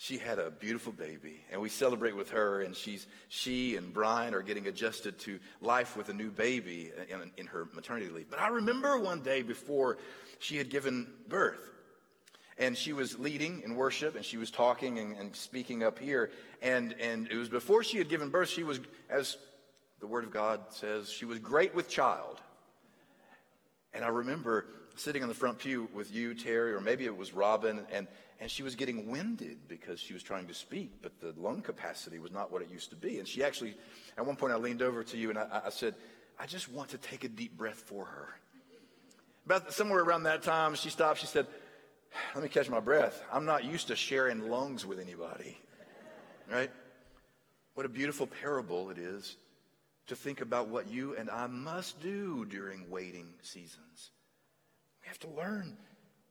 She 0.00 0.16
had 0.16 0.38
a 0.38 0.52
beautiful 0.52 0.92
baby, 0.92 1.44
and 1.50 1.60
we 1.60 1.68
celebrate 1.68 2.14
with 2.14 2.30
her. 2.30 2.62
And 2.62 2.74
she's 2.74 3.06
she 3.28 3.74
and 3.74 3.92
Brian 3.92 4.32
are 4.32 4.42
getting 4.42 4.68
adjusted 4.68 5.18
to 5.20 5.40
life 5.60 5.96
with 5.96 6.08
a 6.08 6.12
new 6.12 6.30
baby 6.30 6.92
in, 7.10 7.32
in 7.36 7.46
her 7.48 7.68
maternity 7.74 8.08
leave. 8.08 8.30
But 8.30 8.40
I 8.40 8.46
remember 8.48 8.96
one 8.96 9.22
day 9.22 9.42
before 9.42 9.98
she 10.38 10.56
had 10.56 10.70
given 10.70 11.08
birth, 11.28 11.68
and 12.58 12.76
she 12.76 12.92
was 12.92 13.18
leading 13.18 13.62
in 13.62 13.74
worship 13.74 14.14
and 14.14 14.24
she 14.24 14.36
was 14.36 14.52
talking 14.52 15.00
and, 15.00 15.16
and, 15.16 15.34
speaking 15.34 15.82
up 15.82 15.98
here 15.98 16.30
and 16.62 16.94
and 17.00 17.28
it 17.30 17.36
was 17.36 17.48
before 17.48 17.82
she 17.82 17.98
had 17.98 18.08
given 18.08 18.30
birth 18.30 18.48
she 18.48 18.64
was 18.64 18.80
as 19.08 19.36
the 20.00 20.06
word 20.06 20.24
of 20.24 20.32
god 20.32 20.60
says 20.70 21.08
she 21.08 21.24
was 21.24 21.38
great 21.38 21.74
with 21.74 21.88
child 21.88 22.40
and 23.94 24.04
i 24.04 24.08
remember 24.08 24.66
sitting 24.98 25.22
on 25.22 25.28
the 25.28 25.34
front 25.34 25.58
pew 25.58 25.88
with 25.94 26.14
you 26.14 26.34
terry 26.34 26.72
or 26.72 26.80
maybe 26.80 27.04
it 27.04 27.16
was 27.16 27.32
robin 27.32 27.84
and 27.92 28.06
and 28.40 28.50
she 28.50 28.62
was 28.62 28.74
getting 28.76 29.10
winded 29.10 29.58
because 29.68 29.98
she 29.98 30.12
was 30.12 30.22
trying 30.22 30.46
to 30.46 30.54
speak 30.54 30.92
but 31.02 31.18
the 31.20 31.34
lung 31.36 31.60
capacity 31.60 32.18
was 32.18 32.32
not 32.32 32.52
what 32.52 32.62
it 32.62 32.70
used 32.70 32.90
to 32.90 32.96
be 32.96 33.18
and 33.18 33.26
she 33.26 33.42
actually 33.42 33.76
at 34.16 34.26
one 34.26 34.36
point 34.36 34.52
i 34.52 34.56
leaned 34.56 34.82
over 34.82 35.02
to 35.02 35.16
you 35.16 35.30
and 35.30 35.38
i, 35.38 35.62
I 35.66 35.70
said 35.70 35.94
i 36.38 36.46
just 36.46 36.70
want 36.70 36.90
to 36.90 36.98
take 36.98 37.24
a 37.24 37.28
deep 37.28 37.56
breath 37.56 37.82
for 37.86 38.04
her 38.04 38.28
about 39.46 39.72
somewhere 39.72 40.00
around 40.00 40.24
that 40.24 40.42
time 40.42 40.74
she 40.74 40.90
stopped 40.90 41.20
she 41.20 41.26
said 41.26 41.46
let 42.34 42.42
me 42.42 42.48
catch 42.48 42.68
my 42.68 42.80
breath. 42.80 43.22
I'm 43.32 43.44
not 43.44 43.64
used 43.64 43.88
to 43.88 43.96
sharing 43.96 44.48
lungs 44.48 44.86
with 44.86 44.98
anybody, 44.98 45.58
right? 46.50 46.70
What 47.74 47.86
a 47.86 47.88
beautiful 47.88 48.26
parable 48.26 48.90
it 48.90 48.98
is 48.98 49.36
to 50.06 50.16
think 50.16 50.40
about 50.40 50.68
what 50.68 50.88
you 50.88 51.14
and 51.16 51.30
I 51.30 51.46
must 51.46 52.00
do 52.00 52.44
during 52.46 52.88
waiting 52.90 53.34
seasons. 53.42 54.10
Have 55.08 55.18
to 55.20 55.28
learn 55.28 55.76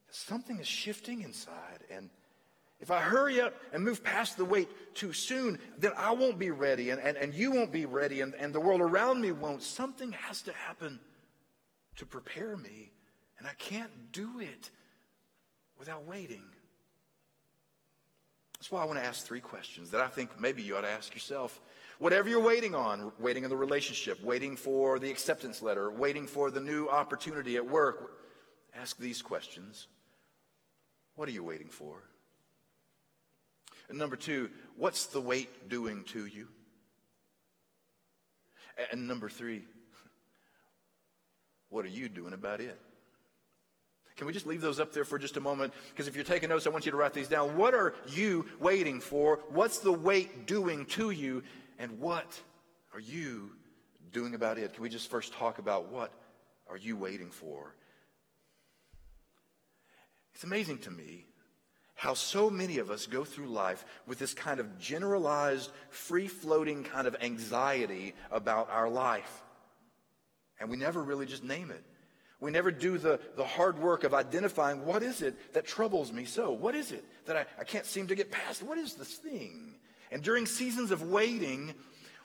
that 0.06 0.16
something 0.16 0.60
is 0.60 0.68
shifting 0.68 1.24
inside, 1.24 1.84
and 1.90 2.10
If 2.80 2.92
I 2.92 3.00
hurry 3.00 3.42
up 3.42 3.56
and 3.74 3.84
move 3.84 4.04
past 4.04 4.38
the 4.38 4.46
wait 4.46 4.70
too 4.94 5.12
soon, 5.12 5.58
then 5.80 5.94
I 5.98 6.12
won't 6.12 6.38
be 6.38 6.52
ready 6.52 6.92
and, 6.92 7.02
and, 7.02 7.18
and 7.18 7.34
you 7.34 7.52
won't 7.52 7.72
be 7.72 7.86
ready 7.86 8.22
and, 8.22 8.36
and 8.36 8.54
the 8.54 8.60
world 8.60 8.82
around 8.82 9.20
me 9.20 9.32
won't. 9.32 9.64
Something 9.64 10.12
has 10.12 10.44
to 10.44 10.54
happen 10.54 11.00
to 11.96 12.06
prepare 12.06 12.56
me, 12.56 12.92
and 13.40 13.48
I 13.48 13.54
can't 13.58 14.12
do 14.12 14.40
it 14.40 14.70
without 15.80 16.06
waiting. 16.06 16.44
That's 18.60 18.72
why 18.72 18.84
I 18.84 18.86
want 18.86 19.00
to 19.00 19.06
ask 19.06 19.26
three 19.26 19.40
questions 19.40 19.90
that 19.92 20.02
I 20.02 20.08
think 20.08 20.40
maybe 20.40 20.62
you 20.62 20.78
ought 20.78 20.82
to 20.82 20.90
ask 20.90 21.14
yourself. 21.16 21.60
Whatever 21.98 22.30
you're 22.30 22.40
waiting 22.40 22.76
on, 22.76 23.12
waiting 23.20 23.44
in 23.44 23.50
the 23.50 23.58
relationship, 23.58 24.24
waiting 24.24 24.56
for 24.56 25.00
the 25.00 25.10
acceptance 25.10 25.64
letter, 25.64 25.90
waiting 25.90 26.28
for 26.28 26.52
the 26.52 26.60
new 26.60 26.88
opportunity 26.88 27.56
at 27.56 27.68
work, 27.68 28.14
ask 28.80 28.98
these 28.98 29.22
questions. 29.22 29.88
What 31.16 31.28
are 31.28 31.32
you 31.32 31.44
waiting 31.44 31.70
for? 31.70 32.04
And 33.90 33.98
number 33.98 34.16
two, 34.16 34.50
what's 34.76 35.08
the 35.08 35.22
wait 35.22 35.70
doing 35.70 36.04
to 36.06 36.26
you? 36.26 36.48
And 38.92 39.08
number 39.08 39.30
three, 39.30 39.64
what 41.70 41.86
are 41.86 41.90
you 41.90 42.10
doing 42.10 42.34
about 42.34 42.62
it? 42.62 42.80
Can 44.16 44.26
we 44.26 44.34
just 44.34 44.48
leave 44.48 44.62
those 44.62 44.80
up 44.80 44.94
there 44.94 45.06
for 45.06 45.20
just 45.20 45.38
a 45.38 45.42
moment? 45.42 45.74
Because 45.90 46.08
if 46.08 46.16
you're 46.16 46.24
taking 46.24 46.50
notes, 46.50 46.66
I 46.66 46.72
want 46.72 46.86
you 46.86 46.92
to 46.92 46.98
write 46.98 47.14
these 47.14 47.28
down. 47.28 47.56
What 47.56 47.76
are 47.76 47.94
you 48.08 48.48
waiting 48.60 49.00
for? 49.00 49.40
What's 49.50 49.80
the 49.80 49.92
wait 49.92 50.48
doing 50.48 50.86
to 50.88 51.12
you? 51.12 51.44
And 51.78 52.00
what 52.00 52.40
are 52.94 53.00
you 53.00 53.52
doing 54.12 54.34
about 54.34 54.58
it? 54.58 54.74
Can 54.74 54.82
we 54.82 54.90
just 54.90 55.10
first 55.10 55.34
talk 55.34 55.60
about 55.60 55.92
what 55.92 56.12
are 56.68 56.78
you 56.78 56.98
waiting 56.98 57.30
for? 57.30 57.76
It's 60.38 60.44
amazing 60.44 60.78
to 60.80 60.92
me 60.92 61.26
how 61.96 62.14
so 62.14 62.52
many 62.52 62.78
of 62.78 62.92
us 62.92 63.08
go 63.08 63.24
through 63.24 63.48
life 63.48 63.84
with 64.06 64.20
this 64.20 64.36
kind 64.36 64.60
of 64.60 64.78
generalized, 64.78 65.72
free 65.90 66.28
floating 66.28 66.84
kind 66.84 67.08
of 67.08 67.16
anxiety 67.22 68.14
about 68.30 68.70
our 68.70 68.88
life. 68.88 69.44
And 70.60 70.70
we 70.70 70.78
never 70.78 71.02
really 71.02 71.26
just 71.26 71.44
name 71.44 71.72
it. 71.72 71.84
We 72.40 72.52
never 72.52 72.70
do 72.70 73.00
the, 73.00 73.20
the 73.36 73.46
hard 73.46 73.80
work 73.80 74.04
of 74.04 74.14
identifying 74.14 74.86
what 74.86 75.02
is 75.02 75.24
it 75.24 75.56
that 75.56 75.66
troubles 75.66 76.14
me 76.14 76.26
so? 76.26 76.52
What 76.52 76.76
is 76.76 76.92
it 76.92 77.04
that 77.26 77.36
I, 77.36 77.46
I 77.60 77.64
can't 77.64 77.88
seem 77.88 78.06
to 78.06 78.16
get 78.16 78.30
past? 78.30 78.62
What 78.62 78.78
is 78.78 78.94
this 78.94 79.16
thing? 79.16 79.74
And 80.12 80.22
during 80.22 80.46
seasons 80.46 80.92
of 80.92 81.02
waiting, 81.02 81.74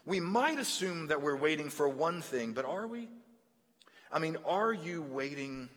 we 0.05 0.21
might 0.21 0.59
assume 0.59 1.07
that 1.07 1.23
we're 1.23 1.35
waiting 1.35 1.71
for 1.71 1.89
one 1.89 2.21
thing, 2.21 2.53
but 2.53 2.67
are 2.67 2.87
we? 2.87 3.09
I 4.13 4.19
mean, 4.19 4.37
are 4.45 4.75
you 4.75 5.01
waiting, 5.01 5.71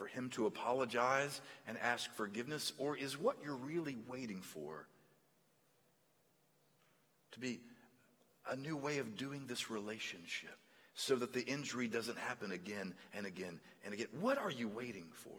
for 0.00 0.06
him 0.06 0.30
to 0.30 0.46
apologize 0.46 1.42
and 1.68 1.76
ask 1.76 2.10
forgiveness? 2.14 2.72
Or 2.78 2.96
is 2.96 3.18
what 3.18 3.36
you're 3.44 3.54
really 3.54 3.98
waiting 4.08 4.40
for 4.40 4.86
to 7.32 7.38
be 7.38 7.60
a 8.50 8.56
new 8.56 8.78
way 8.78 8.96
of 8.96 9.14
doing 9.14 9.44
this 9.46 9.70
relationship 9.70 10.56
so 10.94 11.16
that 11.16 11.34
the 11.34 11.44
injury 11.44 11.86
doesn't 11.86 12.16
happen 12.16 12.50
again 12.50 12.94
and 13.12 13.26
again 13.26 13.60
and 13.84 13.92
again. 13.92 14.06
What 14.20 14.38
are 14.38 14.50
you 14.50 14.68
waiting 14.68 15.04
for? 15.12 15.38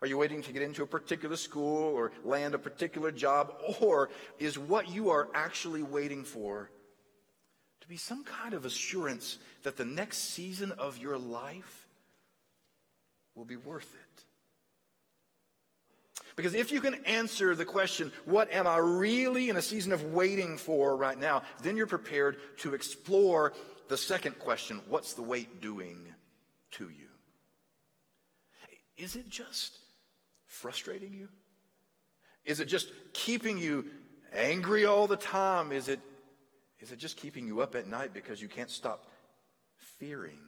Are 0.00 0.06
you 0.06 0.16
waiting 0.16 0.40
to 0.42 0.52
get 0.52 0.62
into 0.62 0.82
a 0.82 0.86
particular 0.86 1.36
school 1.36 1.82
or 1.94 2.12
land 2.24 2.54
a 2.54 2.58
particular 2.58 3.12
job? 3.12 3.52
Or 3.82 4.08
is 4.38 4.58
what 4.58 4.88
you 4.88 5.10
are 5.10 5.28
actually 5.34 5.82
waiting 5.82 6.24
for 6.24 6.70
to 7.82 7.88
be 7.88 7.98
some 7.98 8.24
kind 8.24 8.54
of 8.54 8.64
assurance 8.64 9.36
that 9.64 9.76
the 9.76 9.84
next 9.84 10.32
season 10.32 10.72
of 10.72 10.96
your 10.96 11.18
life 11.18 11.77
will 13.38 13.44
be 13.44 13.56
worth 13.56 13.94
it? 13.94 14.24
Because 16.34 16.54
if 16.54 16.70
you 16.70 16.80
can 16.80 16.94
answer 17.06 17.54
the 17.54 17.64
question, 17.64 18.12
what 18.24 18.52
am 18.52 18.66
I 18.66 18.76
really 18.76 19.48
in 19.48 19.56
a 19.56 19.62
season 19.62 19.92
of 19.92 20.12
waiting 20.12 20.56
for 20.56 20.96
right 20.96 21.18
now, 21.18 21.42
then 21.62 21.76
you're 21.76 21.86
prepared 21.86 22.36
to 22.58 22.74
explore 22.74 23.54
the 23.88 23.96
second 23.96 24.38
question 24.38 24.80
what's 24.88 25.14
the 25.14 25.22
wait 25.22 25.60
doing 25.60 26.06
to 26.72 26.84
you? 26.84 27.06
Is 28.96 29.16
it 29.16 29.28
just 29.28 29.78
frustrating 30.46 31.14
you? 31.14 31.28
Is 32.44 32.60
it 32.60 32.66
just 32.66 32.90
keeping 33.12 33.58
you 33.58 33.86
angry 34.32 34.84
all 34.84 35.06
the 35.06 35.16
time? 35.16 35.70
Is 35.70 35.88
it, 35.88 36.00
is 36.80 36.92
it 36.92 36.98
just 36.98 37.16
keeping 37.16 37.46
you 37.46 37.60
up 37.60 37.74
at 37.74 37.86
night 37.86 38.12
because 38.12 38.42
you 38.42 38.48
can't 38.48 38.70
stop 38.70 39.06
fearing 39.76 40.40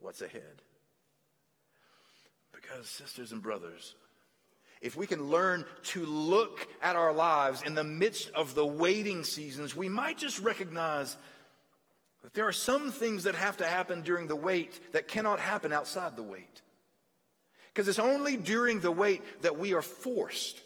what's 0.00 0.20
ahead? 0.20 0.62
Because, 2.54 2.88
sisters 2.88 3.32
and 3.32 3.42
brothers, 3.42 3.94
if 4.80 4.96
we 4.96 5.06
can 5.06 5.30
learn 5.30 5.64
to 5.84 6.04
look 6.04 6.68
at 6.82 6.96
our 6.96 7.12
lives 7.12 7.62
in 7.62 7.74
the 7.74 7.84
midst 7.84 8.30
of 8.30 8.54
the 8.54 8.66
waiting 8.66 9.24
seasons, 9.24 9.74
we 9.74 9.88
might 9.88 10.18
just 10.18 10.40
recognize 10.40 11.16
that 12.22 12.34
there 12.34 12.46
are 12.46 12.52
some 12.52 12.90
things 12.90 13.24
that 13.24 13.34
have 13.34 13.56
to 13.58 13.66
happen 13.66 14.02
during 14.02 14.26
the 14.26 14.36
wait 14.36 14.92
that 14.92 15.08
cannot 15.08 15.40
happen 15.40 15.72
outside 15.72 16.16
the 16.16 16.22
wait. 16.22 16.62
Because 17.72 17.88
it's 17.88 17.98
only 17.98 18.36
during 18.36 18.80
the 18.80 18.92
wait 18.92 19.22
that 19.42 19.58
we 19.58 19.74
are 19.74 19.82
forced 19.82 20.60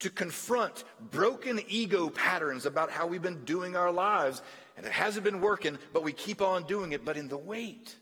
to 0.00 0.10
confront 0.10 0.84
broken 1.10 1.60
ego 1.68 2.08
patterns 2.10 2.66
about 2.66 2.90
how 2.90 3.06
we've 3.06 3.22
been 3.22 3.44
doing 3.44 3.74
our 3.74 3.90
lives. 3.90 4.42
And 4.76 4.84
it 4.84 4.92
hasn't 4.92 5.24
been 5.24 5.40
working, 5.40 5.78
but 5.92 6.02
we 6.02 6.12
keep 6.12 6.42
on 6.42 6.64
doing 6.64 6.92
it. 6.92 7.04
But 7.04 7.16
in 7.16 7.28
the 7.28 7.38
wait, 7.38 7.96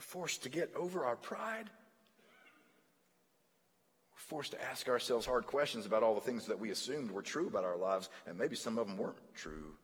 we're 0.00 0.20
forced 0.20 0.44
to 0.44 0.48
get 0.48 0.74
over 0.74 1.04
our 1.04 1.16
pride 1.16 1.68
We're 4.12 4.18
forced 4.18 4.52
to 4.52 4.64
ask 4.70 4.88
ourselves 4.88 5.26
hard 5.26 5.46
questions 5.46 5.84
about 5.84 6.02
all 6.02 6.14
the 6.14 6.22
things 6.22 6.46
that 6.46 6.58
we 6.58 6.70
assumed 6.70 7.10
were 7.10 7.20
true 7.20 7.48
about 7.48 7.64
our 7.64 7.76
lives, 7.76 8.08
and 8.26 8.38
maybe 8.38 8.56
some 8.56 8.78
of 8.78 8.86
them 8.86 8.96
weren't 8.96 9.18
true. 9.34 9.74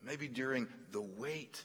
Maybe 0.00 0.28
during 0.28 0.68
the 0.92 1.00
wait. 1.00 1.64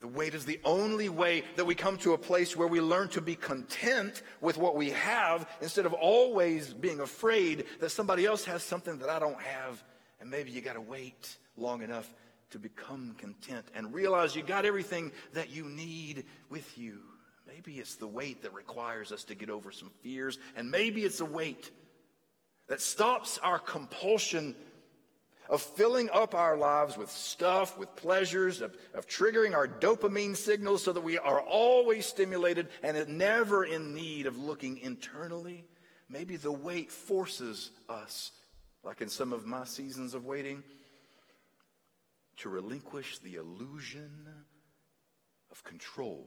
The 0.00 0.08
wait 0.08 0.34
is 0.34 0.44
the 0.44 0.58
only 0.64 1.08
way 1.08 1.44
that 1.54 1.64
we 1.64 1.76
come 1.76 1.96
to 1.98 2.12
a 2.12 2.18
place 2.18 2.56
where 2.56 2.66
we 2.66 2.80
learn 2.80 3.06
to 3.10 3.20
be 3.20 3.36
content 3.36 4.22
with 4.40 4.56
what 4.56 4.74
we 4.74 4.90
have 4.90 5.48
instead 5.60 5.86
of 5.86 5.92
always 5.92 6.74
being 6.74 6.98
afraid 6.98 7.66
that 7.78 7.90
somebody 7.90 8.26
else 8.26 8.44
has 8.46 8.64
something 8.64 8.98
that 8.98 9.10
I 9.10 9.20
don't 9.20 9.40
have. 9.40 9.84
And 10.20 10.28
maybe 10.28 10.50
you 10.50 10.60
got 10.60 10.74
to 10.74 10.80
wait 10.80 11.36
long 11.56 11.82
enough 11.82 12.12
to 12.50 12.58
become 12.58 13.14
content 13.18 13.66
and 13.74 13.92
realize 13.92 14.34
you 14.34 14.42
got 14.42 14.64
everything 14.64 15.12
that 15.34 15.50
you 15.50 15.64
need 15.64 16.24
with 16.50 16.78
you. 16.78 16.98
Maybe 17.46 17.78
it's 17.78 17.96
the 17.96 18.06
wait 18.06 18.42
that 18.42 18.54
requires 18.54 19.10
us 19.12 19.24
to 19.24 19.34
get 19.34 19.50
over 19.50 19.72
some 19.72 19.90
fears, 20.02 20.38
and 20.56 20.70
maybe 20.70 21.04
it's 21.04 21.20
a 21.20 21.24
wait 21.24 21.70
that 22.68 22.80
stops 22.80 23.38
our 23.42 23.58
compulsion 23.58 24.54
of 25.48 25.62
filling 25.62 26.10
up 26.10 26.34
our 26.34 26.56
lives 26.56 26.98
with 26.98 27.10
stuff, 27.10 27.78
with 27.78 27.94
pleasures, 27.96 28.60
of, 28.60 28.76
of 28.92 29.06
triggering 29.06 29.54
our 29.54 29.66
dopamine 29.66 30.36
signals 30.36 30.84
so 30.84 30.92
that 30.92 31.02
we 31.02 31.18
are 31.18 31.40
always 31.40 32.04
stimulated 32.04 32.68
and 32.82 33.08
never 33.16 33.64
in 33.64 33.94
need 33.94 34.26
of 34.26 34.36
looking 34.36 34.76
internally. 34.78 35.64
Maybe 36.10 36.36
the 36.36 36.52
wait 36.52 36.92
forces 36.92 37.70
us, 37.88 38.32
like 38.84 39.00
in 39.00 39.08
some 39.08 39.32
of 39.32 39.46
my 39.46 39.64
seasons 39.64 40.14
of 40.14 40.26
waiting, 40.26 40.62
to 42.38 42.48
relinquish 42.48 43.18
the 43.18 43.36
illusion 43.36 44.26
of 45.50 45.64
control 45.64 46.26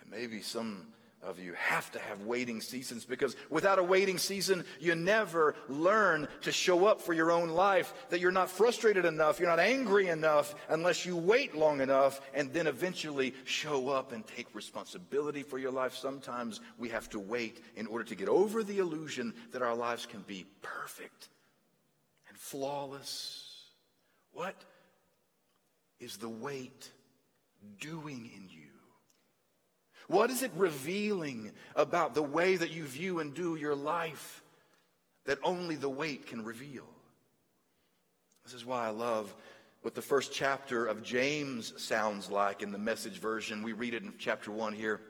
And 0.00 0.10
maybe 0.10 0.40
some 0.40 0.86
of 1.22 1.38
you 1.38 1.52
have 1.52 1.92
to 1.92 1.98
have 1.98 2.22
waiting 2.22 2.62
seasons 2.62 3.04
because 3.04 3.36
without 3.50 3.78
a 3.78 3.82
waiting 3.82 4.16
season, 4.16 4.64
you 4.80 4.94
never 4.94 5.54
learn 5.68 6.26
to 6.40 6.50
show 6.50 6.86
up 6.86 7.02
for 7.02 7.12
your 7.12 7.30
own 7.30 7.50
life, 7.50 7.92
that 8.08 8.20
you're 8.20 8.32
not 8.32 8.50
frustrated 8.50 9.04
enough, 9.04 9.38
you're 9.38 9.48
not 9.48 9.58
angry 9.58 10.08
enough 10.08 10.54
unless 10.70 11.04
you 11.04 11.16
wait 11.16 11.54
long 11.54 11.82
enough 11.82 12.22
and 12.32 12.50
then 12.54 12.66
eventually 12.66 13.34
show 13.44 13.90
up 13.90 14.12
and 14.12 14.26
take 14.26 14.46
responsibility 14.54 15.42
for 15.42 15.58
your 15.58 15.72
life. 15.72 15.94
Sometimes 15.94 16.60
we 16.78 16.88
have 16.88 17.10
to 17.10 17.20
wait 17.20 17.62
in 17.76 17.86
order 17.86 18.04
to 18.04 18.14
get 18.14 18.28
over 18.28 18.62
the 18.62 18.78
illusion 18.78 19.34
that 19.52 19.60
our 19.60 19.74
lives 19.74 20.06
can 20.06 20.22
be 20.22 20.46
perfect 20.62 21.28
and 22.28 22.38
flawless. 22.38 23.49
What 24.32 24.56
is 25.98 26.16
the 26.16 26.28
wait 26.28 26.90
doing 27.80 28.30
in 28.34 28.48
you? 28.48 28.68
What 30.08 30.30
is 30.30 30.42
it 30.42 30.50
revealing 30.56 31.52
about 31.76 32.14
the 32.14 32.22
way 32.22 32.56
that 32.56 32.72
you 32.72 32.84
view 32.84 33.20
and 33.20 33.32
do 33.32 33.54
your 33.54 33.76
life 33.76 34.42
that 35.26 35.38
only 35.44 35.76
the 35.76 35.88
wait 35.88 36.26
can 36.26 36.44
reveal? 36.44 36.86
This 38.44 38.54
is 38.54 38.64
why 38.64 38.86
I 38.86 38.90
love 38.90 39.32
what 39.82 39.94
the 39.94 40.02
first 40.02 40.32
chapter 40.32 40.86
of 40.86 41.02
James 41.02 41.72
sounds 41.80 42.30
like 42.30 42.62
in 42.62 42.72
the 42.72 42.78
message 42.78 43.18
version. 43.18 43.62
We 43.62 43.72
read 43.72 43.94
it 43.94 44.02
in 44.02 44.12
chapter 44.18 44.50
1 44.50 44.72
here. 44.72 45.00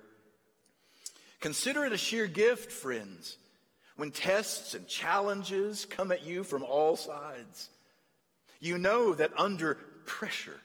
Consider 1.40 1.86
it 1.86 1.92
a 1.92 1.96
sheer 1.96 2.26
gift, 2.26 2.70
friends, 2.70 3.38
when 3.96 4.10
tests 4.10 4.74
and 4.74 4.86
challenges 4.86 5.86
come 5.86 6.12
at 6.12 6.24
you 6.24 6.44
from 6.44 6.62
all 6.62 6.96
sides. 6.96 7.70
You 8.60 8.78
know 8.78 9.14
that 9.14 9.32
under 9.36 9.74
pressure, 10.04 10.60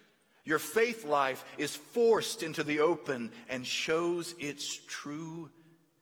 Your 0.45 0.59
faith 0.59 1.05
life 1.05 1.43
is 1.57 1.75
forced 1.75 2.43
into 2.43 2.63
the 2.63 2.79
open 2.79 3.31
and 3.49 3.65
shows 3.65 4.35
its 4.37 4.79
true 4.87 5.49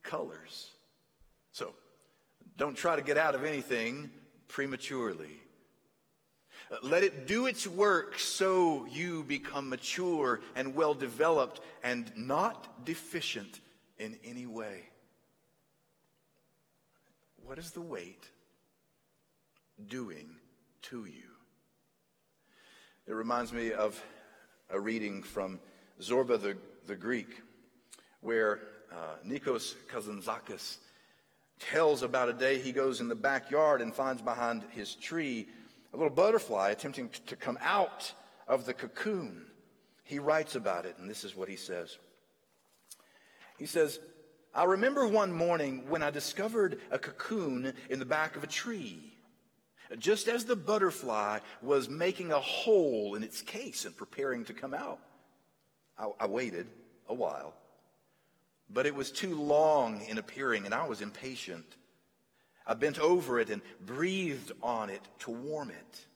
colors. 0.03 0.69
So, 1.53 1.73
don't 2.57 2.75
try 2.75 2.97
to 2.97 3.01
get 3.01 3.17
out 3.17 3.35
of 3.35 3.45
anything 3.45 4.11
prematurely. 4.49 5.39
Let 6.81 7.03
it 7.03 7.25
do 7.25 7.45
its 7.45 7.65
work 7.65 8.19
so 8.19 8.85
you 8.87 9.23
become 9.23 9.69
mature 9.69 10.41
and 10.55 10.75
well 10.75 10.93
developed 10.93 11.61
and 11.81 12.11
not 12.17 12.85
deficient 12.85 13.61
in 13.97 14.17
any 14.25 14.45
way. 14.45 14.81
What 17.45 17.59
is 17.59 17.71
the 17.71 17.81
wait 17.81 18.27
doing 19.87 20.35
to 20.83 21.05
you? 21.05 21.32
It 23.05 23.13
reminds 23.13 23.51
me 23.51 23.73
of 23.73 24.01
a 24.69 24.79
reading 24.79 25.23
from 25.23 25.59
Zorba 26.01 26.41
the, 26.41 26.57
the 26.87 26.95
Greek, 26.95 27.41
where 28.21 28.61
uh, 28.93 29.17
Nikos 29.27 29.75
Kazantzakis 29.91 30.77
tells 31.59 32.01
about 32.01 32.29
a 32.29 32.33
day 32.33 32.59
he 32.59 32.71
goes 32.71 33.01
in 33.01 33.09
the 33.09 33.15
backyard 33.15 33.81
and 33.81 33.93
finds 33.93 34.21
behind 34.21 34.63
his 34.69 34.95
tree 34.95 35.49
a 35.93 35.97
little 35.97 36.13
butterfly 36.13 36.69
attempting 36.69 37.09
to 37.27 37.35
come 37.35 37.57
out 37.61 38.13
of 38.47 38.65
the 38.65 38.73
cocoon. 38.73 39.47
He 40.05 40.19
writes 40.19 40.55
about 40.55 40.85
it, 40.85 40.95
and 40.97 41.09
this 41.09 41.25
is 41.25 41.35
what 41.35 41.49
he 41.49 41.57
says. 41.57 41.97
He 43.59 43.65
says, 43.65 43.99
I 44.55 44.63
remember 44.63 45.05
one 45.07 45.33
morning 45.33 45.83
when 45.89 46.03
I 46.03 46.09
discovered 46.09 46.79
a 46.89 46.97
cocoon 46.97 47.73
in 47.89 47.99
the 47.99 48.05
back 48.05 48.37
of 48.37 48.45
a 48.45 48.47
tree. 48.47 49.12
Just 49.99 50.27
as 50.27 50.45
the 50.45 50.55
butterfly 50.55 51.39
was 51.61 51.89
making 51.89 52.31
a 52.31 52.39
hole 52.39 53.15
in 53.15 53.23
its 53.23 53.41
case 53.41 53.85
and 53.85 53.95
preparing 53.95 54.45
to 54.45 54.53
come 54.53 54.73
out, 54.73 54.99
I, 55.97 56.09
I 56.21 56.27
waited 56.27 56.67
a 57.07 57.13
while, 57.13 57.53
but 58.69 58.85
it 58.85 58.95
was 58.95 59.11
too 59.11 59.35
long 59.35 60.01
in 60.05 60.17
appearing, 60.17 60.65
and 60.65 60.73
I 60.73 60.87
was 60.87 61.01
impatient. 61.01 61.65
I 62.65 62.73
bent 62.73 62.99
over 62.99 63.39
it 63.39 63.49
and 63.49 63.61
breathed 63.85 64.51
on 64.61 64.89
it 64.89 65.01
to 65.19 65.31
warm 65.31 65.69
it. 65.69 66.07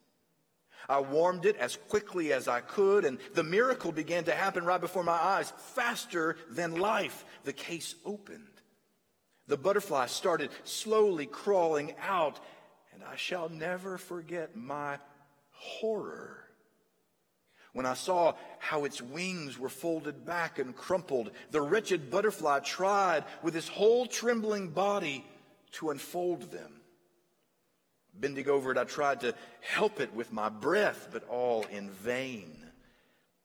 I 0.90 1.02
warmed 1.02 1.46
it 1.46 1.58
as 1.58 1.76
quickly 1.76 2.32
as 2.32 2.48
I 2.48 2.62
could, 2.62 3.04
and 3.04 3.18
the 3.34 3.44
miracle 3.44 3.92
began 3.92 4.24
to 4.26 4.32
happen 4.32 4.64
right 4.64 4.80
before 4.80 5.04
my 5.04 5.12
eyes, 5.12 5.52
faster 5.76 6.38
than 6.50 6.80
life. 6.80 7.26
The 7.44 7.54
case 7.54 7.96
opened. 8.06 8.48
The 9.48 9.58
butterfly 9.58 10.08
started 10.08 10.50
slowly 10.64 11.26
crawling 11.26 11.94
out, 12.02 12.40
I 13.12 13.16
shall 13.16 13.50
never 13.50 13.98
forget 13.98 14.56
my 14.56 15.00
horror 15.52 16.44
when 17.74 17.86
I 17.86 17.94
saw 17.94 18.34
how 18.58 18.86
its 18.86 19.02
wings 19.02 19.60
were 19.60 19.70
folded 19.70 20.26
back 20.26 20.58
and 20.58 20.76
crumpled. 20.76 21.32
The 21.52 21.62
wretched 21.62 22.10
butterfly 22.10 22.60
tried 22.62 23.24
with 23.44 23.54
his 23.54 23.68
whole 23.68 24.08
trembling 24.08 24.70
body 24.70 25.24
to 25.74 25.92
unfold 25.92 26.52
them. 26.52 26.82
Bending 28.16 28.50
over 28.50 28.72
it, 28.72 28.80
I 28.80 28.84
tried 28.84 29.20
to 29.22 29.36
help 29.62 30.00
it 30.00 30.12
with 30.14 30.34
my 30.34 30.50
breath, 30.50 31.10
but 31.12 31.28
all 31.30 31.66
in 31.66 31.92
vain. 31.92 32.66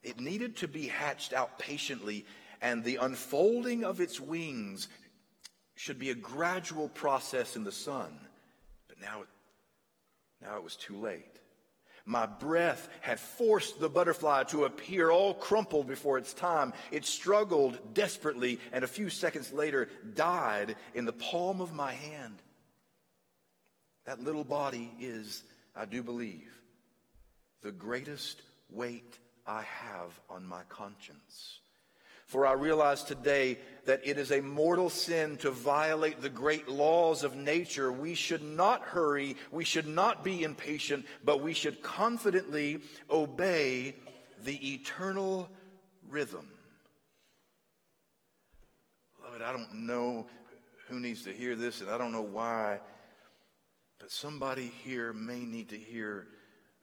It 0.03 0.19
needed 0.19 0.57
to 0.57 0.69
be 0.69 0.89
hatched 0.89 1.35
out 1.35 1.59
patiently, 1.59 2.25
and 2.63 2.83
the 2.83 2.97
unfolding 2.97 3.85
of 3.85 4.01
its 4.01 4.19
wings 4.19 4.89
should 5.75 5.99
be 5.99 6.09
a 6.11 6.15
gradual 6.15 6.89
process 6.89 7.55
in 7.55 7.65
the 7.65 7.73
sun. 7.73 8.19
But 8.89 8.99
now, 8.99 9.25
now 10.43 10.57
it 10.57 10.65
was 10.65 10.77
too 10.77 10.97
late. 10.97 11.39
My 12.05 12.27
breath 12.27 12.89
had 13.01 13.21
forced 13.21 13.79
the 13.79 13.89
butterfly 13.89 14.45
to 14.45 14.65
appear 14.65 15.11
all 15.11 15.35
crumpled 15.35 15.87
before 15.87 16.19
its 16.19 16.35
time. 16.35 16.73
It 16.91 17.05
struggled 17.05 17.95
desperately 17.95 18.59
and 18.73 18.83
a 18.83 18.89
few 18.89 19.09
seconds 19.09 19.53
later 19.53 19.89
died 20.15 20.75
in 20.95 21.05
the 21.05 21.13
palm 21.13 21.61
of 21.61 21.73
my 21.73 21.93
hand. 21.93 22.43
That 24.05 24.21
little 24.21 24.45
body 24.45 24.91
is, 24.99 25.45
I 25.77 25.85
do 25.85 26.03
believe, 26.03 26.51
the 27.63 27.71
greatest 27.71 28.43
weight 28.69 29.19
I 29.47 29.63
have 29.63 30.19
on 30.29 30.45
my 30.45 30.63
conscience. 30.69 31.61
For 32.27 32.47
I 32.47 32.53
realize 32.53 33.03
today 33.03 33.59
that 33.85 34.01
it 34.05 34.17
is 34.17 34.31
a 34.31 34.41
mortal 34.41 34.89
sin 34.89 35.37
to 35.39 35.51
violate 35.51 36.21
the 36.21 36.31
great 36.31 36.69
laws 36.69 37.25
of 37.25 37.37
nature. 37.37 37.93
We 37.93 38.15
should 38.15 38.43
not 38.43 38.83
hurry, 38.83 39.37
we 39.51 39.65
should 39.65 39.87
not 39.87 40.25
be 40.25 40.45
impatient, 40.45 41.05
but 41.25 41.43
we 41.43 41.53
should 41.53 41.83
confidently 41.83 42.81
obey 43.11 43.97
the 44.45 44.75
eternal 44.75 45.49
rhythm. 46.09 46.49
Beloved, 49.19 49.43
I 49.43 49.53
don't 49.53 49.87
know 49.87 50.27
who 50.89 51.01
needs 51.01 51.25
to 51.25 51.33
hear 51.33 51.57
this, 51.57 51.81
and 51.81 51.91
I 51.91 51.99
don't 51.99 52.13
know 52.13 52.23
why, 52.23 52.81
but 53.99 54.11
somebody 54.11 54.73
here 54.85 55.13
may 55.13 55.41
need 55.41 55.71
to 55.71 55.79
hear 55.79 56.27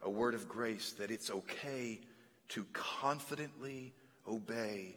a 0.01 0.09
word 0.09 0.33
of 0.33 0.47
grace 0.47 0.93
that 0.93 1.11
it's 1.11 1.29
okay 1.29 1.99
to 2.49 2.65
confidently 2.73 3.93
obey 4.27 4.95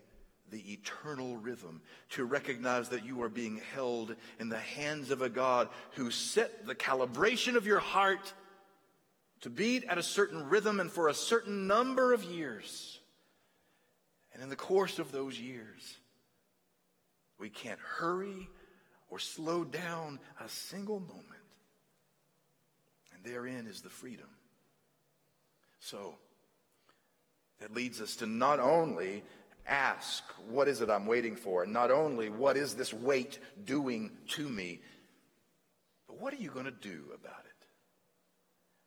the 0.52 0.72
eternal 0.72 1.36
rhythm, 1.38 1.80
to 2.10 2.24
recognize 2.24 2.90
that 2.90 3.04
you 3.04 3.22
are 3.22 3.28
being 3.28 3.60
held 3.74 4.14
in 4.38 4.48
the 4.50 4.58
hands 4.58 5.10
of 5.10 5.22
a 5.22 5.28
God 5.28 5.68
who 5.92 6.10
set 6.10 6.66
the 6.66 6.74
calibration 6.74 7.56
of 7.56 7.66
your 7.66 7.80
heart 7.80 8.32
to 9.40 9.50
beat 9.50 9.84
at 9.84 9.98
a 9.98 10.02
certain 10.02 10.48
rhythm 10.48 10.78
and 10.78 10.92
for 10.92 11.08
a 11.08 11.14
certain 11.14 11.66
number 11.66 12.12
of 12.12 12.22
years. 12.22 13.00
And 14.34 14.42
in 14.42 14.50
the 14.50 14.56
course 14.56 14.98
of 14.98 15.10
those 15.10 15.40
years, 15.40 15.96
we 17.40 17.48
can't 17.48 17.80
hurry 17.80 18.48
or 19.10 19.18
slow 19.18 19.64
down 19.64 20.20
a 20.38 20.48
single 20.48 21.00
moment. 21.00 21.26
And 23.14 23.24
therein 23.24 23.66
is 23.66 23.80
the 23.80 23.90
freedom. 23.90 24.28
So, 25.80 26.14
that 27.60 27.74
leads 27.74 28.00
us 28.00 28.16
to 28.16 28.26
not 28.26 28.58
only 28.58 29.22
ask, 29.66 30.24
what 30.48 30.68
is 30.68 30.80
it 30.80 30.90
I'm 30.90 31.06
waiting 31.06 31.36
for? 31.36 31.62
And 31.62 31.72
not 31.72 31.90
only, 31.90 32.28
what 32.28 32.56
is 32.56 32.74
this 32.74 32.92
wait 32.92 33.38
doing 33.64 34.10
to 34.30 34.48
me? 34.48 34.80
But 36.06 36.20
what 36.20 36.32
are 36.32 36.38
you 36.38 36.50
going 36.50 36.66
to 36.66 36.70
do 36.70 37.04
about 37.14 37.44
it? 37.44 37.52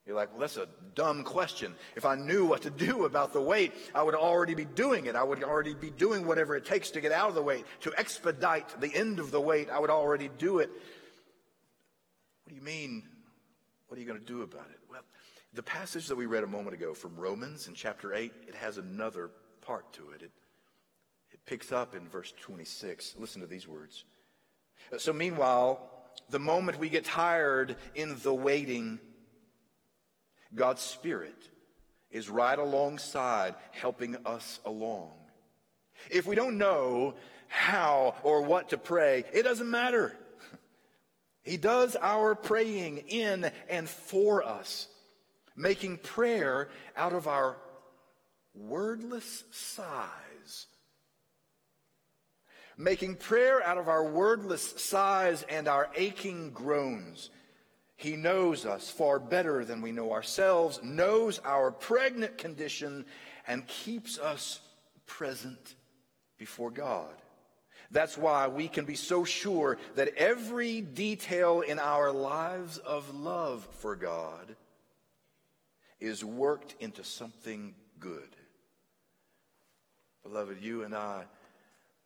You're 0.06 0.16
like, 0.16 0.32
well, 0.32 0.42
that's 0.42 0.58
a 0.58 0.68
dumb 0.94 1.24
question. 1.24 1.74
If 1.96 2.06
I 2.06 2.16
knew 2.16 2.46
what 2.46 2.62
to 2.62 2.70
do 2.70 3.06
about 3.06 3.34
the 3.34 3.42
wait, 3.42 3.74
I 3.96 4.04
would 4.04 4.14
already 4.14 4.54
be 4.54 4.66
doing 4.66 5.08
it. 5.08 5.16
I 5.16 5.24
would 5.24 5.44
already 5.44 5.74
be 5.74 5.90
doing 5.90 6.28
whatever 6.28 6.56
it 6.56 6.66
takes 6.66 6.92
to 6.92 7.02
get 7.02 7.12
out 7.12 7.30
of 7.30 7.36
the 7.36 7.42
wait, 7.42 7.66
to 7.82 7.94
expedite 7.98 8.80
the 8.80 8.94
end 8.94 9.20
of 9.20 9.32
the 9.32 9.42
wait. 9.42 9.70
I 9.72 9.80
would 9.80 9.90
already 9.90 10.30
do 10.38 10.60
it. 10.60 10.70
What 12.44 12.50
do 12.50 12.56
you 12.56 12.62
mean? 12.62 13.02
What 13.88 13.98
are 13.98 14.02
you 14.02 14.08
going 14.08 14.20
to 14.20 14.26
do 14.26 14.44
about 14.44 14.68
it? 14.70 14.80
Well, 14.90 15.02
the 15.54 15.64
passage 15.64 16.08
that 16.08 16.16
we 16.16 16.28
read 16.28 16.44
a 16.44 16.48
moment 16.48 16.76
ago 16.76 16.94
from 16.94 17.16
Romans 17.16 17.68
in 17.68 17.74
chapter 17.74 18.14
8, 18.14 18.32
it 18.48 18.54
has 18.56 18.78
another 18.78 19.32
part 19.62 19.92
to 19.94 20.12
it. 20.12 20.22
It 20.22 20.32
picks 21.46 21.72
up 21.72 21.96
in 21.96 22.08
verse 22.08 22.34
26. 22.42 23.16
Listen 23.18 23.42
to 23.42 23.48
these 23.48 23.68
words. 23.68 24.04
So, 24.98 25.14
meanwhile, 25.14 25.80
the 26.30 26.40
moment 26.40 26.80
we 26.80 26.90
get 26.90 27.06
tired 27.06 27.76
in 27.94 28.18
the 28.24 28.34
waiting, 28.34 29.00
God's 30.54 30.82
Spirit 30.82 31.50
is 32.12 32.30
right 32.30 32.58
alongside 32.58 33.56
helping 33.72 34.16
us 34.26 34.60
along. 34.66 35.12
If 36.10 36.26
we 36.26 36.36
don't 36.36 36.58
know 36.58 37.16
how 37.48 38.16
or 38.24 38.42
what 38.44 38.70
to 38.70 38.78
pray, 38.78 39.26
it 39.34 39.44
doesn't 39.44 39.70
matter. 39.70 40.16
He 41.44 41.58
does 41.58 41.96
our 42.02 42.34
praying 42.34 43.04
in 43.08 43.52
and 43.70 43.88
for 43.88 44.44
us, 44.44 44.88
making 45.56 46.00
prayer 46.00 46.70
out 46.98 47.14
of 47.14 47.28
our 47.28 47.58
wordless 48.56 49.44
sighs 49.52 50.10
making 52.78 53.16
prayer 53.16 53.66
out 53.66 53.78
of 53.78 53.88
our 53.88 54.04
wordless 54.04 54.82
sighs 54.82 55.44
and 55.50 55.68
our 55.68 55.90
aching 55.96 56.52
groans. 56.52 57.30
He 57.96 58.16
knows 58.16 58.66
us 58.66 58.90
far 58.90 59.20
better 59.20 59.64
than 59.64 59.82
we 59.82 59.92
know 59.92 60.12
ourselves, 60.12 60.82
knows 60.84 61.40
our 61.46 61.72
pregnant 61.72 62.38
condition, 62.38 63.06
and 63.48 63.68
keeps 63.68 64.20
us 64.20 64.60
present 65.06 65.76
before 66.38 66.72
God. 66.72 67.14
That's 67.92 68.18
why 68.18 68.48
we 68.48 68.68
can 68.68 68.86
be 68.86 68.96
so 68.96 69.24
sure 69.24 69.78
that 69.96 70.16
every 70.18 70.82
detail 70.82 71.62
in 71.62 71.80
our 71.80 72.12
lives 72.12 72.78
of 72.80 73.16
love 73.16 73.66
for 73.80 73.96
God 73.96 74.56
is 76.00 76.26
worked 76.26 76.76
into 76.80 77.04
something 77.04 77.74
good. 78.00 78.36
Beloved, 80.24 80.62
you 80.62 80.84
and 80.84 80.96
I 80.96 81.26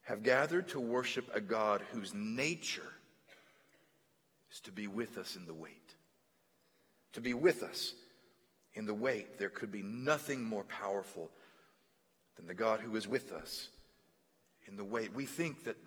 have 0.09 0.23
gathered 0.23 0.67
to 0.67 0.79
worship 0.79 1.29
a 1.35 1.39
God 1.39 1.83
whose 1.91 2.15
nature 2.15 2.81
is 4.51 4.59
to 4.61 4.71
be 4.71 4.87
with 4.87 5.19
us 5.19 5.35
in 5.35 5.45
the 5.45 5.53
wait. 5.53 5.93
To 7.13 7.21
be 7.21 7.35
with 7.35 7.61
us 7.61 7.93
in 8.73 8.87
the 8.87 8.93
wait. 8.93 9.37
There 9.37 9.51
could 9.51 9.71
be 9.71 9.83
nothing 9.83 10.43
more 10.43 10.63
powerful 10.63 11.29
than 12.37 12.47
the 12.47 12.55
God 12.55 12.79
who 12.79 12.95
is 12.95 13.07
with 13.07 13.31
us 13.31 13.69
in 14.67 14.77
the 14.77 14.83
wait. 14.83 15.13
We 15.13 15.27
think 15.27 15.65
that 15.65 15.77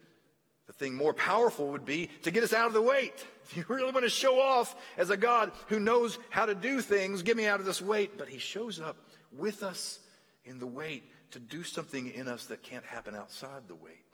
the 0.69 0.73
thing 0.73 0.95
more 0.95 1.15
powerful 1.15 1.73
would 1.73 1.85
be 1.85 2.09
to 2.23 2.31
get 2.31 2.45
us 2.45 2.53
out 2.53 2.69
of 2.69 2.75
the 2.75 2.81
wait. 2.81 3.27
If 3.47 3.57
you 3.57 3.65
really 3.67 3.91
want 3.91 4.05
to 4.05 4.09
show 4.09 4.41
off 4.41 4.77
as 4.97 5.11
a 5.11 5.17
God 5.17 5.51
who 5.67 5.81
knows 5.81 6.21
how 6.31 6.47
to 6.47 6.55
do 6.55 6.81
things, 6.81 7.25
get 7.25 7.37
me 7.37 7.47
out 7.47 7.59
of 7.59 7.67
this 7.67 7.83
wait. 7.83 8.17
But 8.17 8.29
he 8.29 8.39
shows 8.39 8.79
up 8.79 8.99
with 9.37 9.65
us 9.65 9.99
in 10.45 10.61
the 10.61 10.67
wait 10.69 11.03
to 11.33 11.41
do 11.41 11.65
something 11.65 12.13
in 12.13 12.29
us 12.29 12.47
that 12.47 12.63
can't 12.63 12.85
happen 12.85 13.17
outside 13.17 13.63
the 13.67 13.75
wait. 13.75 14.12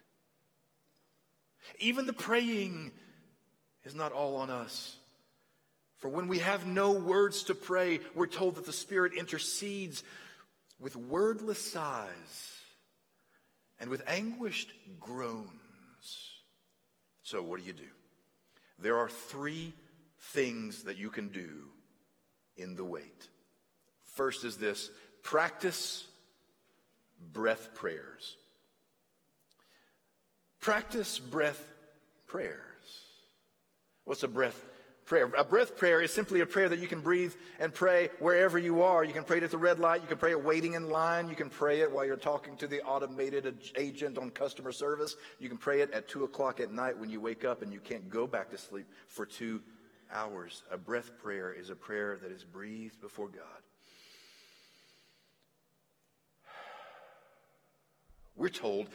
Even 1.79 2.07
the 2.07 2.13
praying 2.13 2.93
is 3.85 3.95
not 3.95 4.13
all 4.13 4.37
on 4.37 4.51
us. 4.51 4.97
For 5.99 6.09
when 6.09 6.29
we 6.29 6.39
have 6.39 6.67
no 6.67 6.93
words 6.93 7.45
to 7.45 7.55
pray, 7.55 8.01
we're 8.15 8.27
told 8.27 8.55
that 8.55 8.67
the 8.67 8.73
Spirit 8.73 9.15
intercedes 9.15 10.05
with 10.79 10.95
wordless 10.95 11.73
sighs 11.73 12.53
and 13.81 13.91
with 13.91 14.03
anguished 14.07 14.73
groans. 15.01 15.51
So, 17.23 17.43
what 17.43 17.61
do 17.61 17.67
you 17.67 17.73
do? 17.73 17.83
There 18.79 18.99
are 18.99 19.09
three 19.09 19.73
things 20.21 20.85
that 20.85 20.99
you 20.99 21.11
can 21.11 21.29
do 21.29 21.49
in 22.57 22.77
the 22.77 22.85
wait. 22.85 23.29
First 24.15 24.45
is 24.45 24.57
this 24.57 24.91
practice 25.23 26.07
breath 27.33 27.75
prayers. 27.75 28.37
Practice 30.61 31.19
breath 31.19 31.65
prayers. 32.27 32.59
What's 34.05 34.23
a 34.23 34.29
breath 34.29 34.65
prayer? 35.05 35.31
A 35.37 35.45
breath 35.45 35.77
prayer 35.77 36.01
is 36.01 36.13
simply 36.13 36.41
a 36.41 36.47
prayer 36.47 36.69
that 36.69 36.79
you 36.81 36.89
can 36.89 37.01
breathe 37.01 37.33
and 37.61 37.73
pray 37.73 38.11
wherever 38.19 38.59
you 38.59 38.83
are. 38.83 39.05
You 39.05 39.13
can 39.13 39.25
pray 39.25 39.39
it 39.39 39.43
at 39.45 39.51
the 39.51 39.59
red 39.59 39.79
light. 39.79 40.03
You 40.03 40.09
can 40.09 40.19
pray 40.19 40.33
it 40.33 40.45
waiting 40.45 40.75
in 40.75 40.91
line. 40.91 41.29
You 41.29 41.37
can 41.37 41.49
pray 41.49 41.81
it 41.81 41.91
while 41.91 42.05
you're 42.05 42.17
talking 42.17 42.57
to 42.57 42.67
the 42.67 42.83
automated 42.83 43.73
agent 43.77 44.19
on 44.19 44.31
customer 44.31 44.73
service. 44.73 45.17
You 45.39 45.49
can 45.49 45.59
pray 45.59 45.81
it 45.81 45.93
at 45.93 46.09
2 46.09 46.25
o'clock 46.25 46.61
at 46.61 46.73
night 46.73 46.99
when 46.99 47.09
you 47.09 47.21
wake 47.21 47.45
up 47.45 47.63
and 47.63 47.73
you 47.73 47.81
can't 47.81 48.09
go 48.11 48.27
back 48.27 48.51
to 48.51 48.59
sleep 48.59 48.87
for 49.07 49.25
two 49.25 49.63
hours. 50.13 50.63
A 50.71 50.79
breath 50.79 51.13
prayer 51.23 51.53
is 51.53 51.71
a 51.71 51.77
prayer 51.77 52.19
that 52.23 52.33
is 52.33 52.45
breathed 52.45 53.01
before 53.01 53.29
God. 53.29 53.45
We're 58.37 58.49
told 58.49 58.89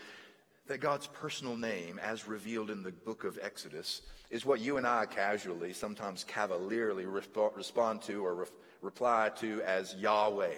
that 0.68 0.80
God's 0.80 1.08
personal 1.08 1.58
name, 1.58 2.00
as 2.02 2.28
revealed 2.28 2.70
in 2.70 2.84
the 2.84 2.92
book 2.92 3.24
of 3.24 3.38
Exodus, 3.42 4.02
is 4.30 4.46
what 4.46 4.62
you 4.62 4.78
and 4.78 4.88
I 4.88 5.06
casually, 5.06 5.74
sometimes 5.74 6.24
cavalierly, 6.24 7.06
respond 7.06 8.02
to 8.04 8.26
or 8.26 8.36
re- 8.36 8.46
reply 8.82 9.30
to 9.40 9.62
as 9.64 9.96
Yahweh. 9.96 10.56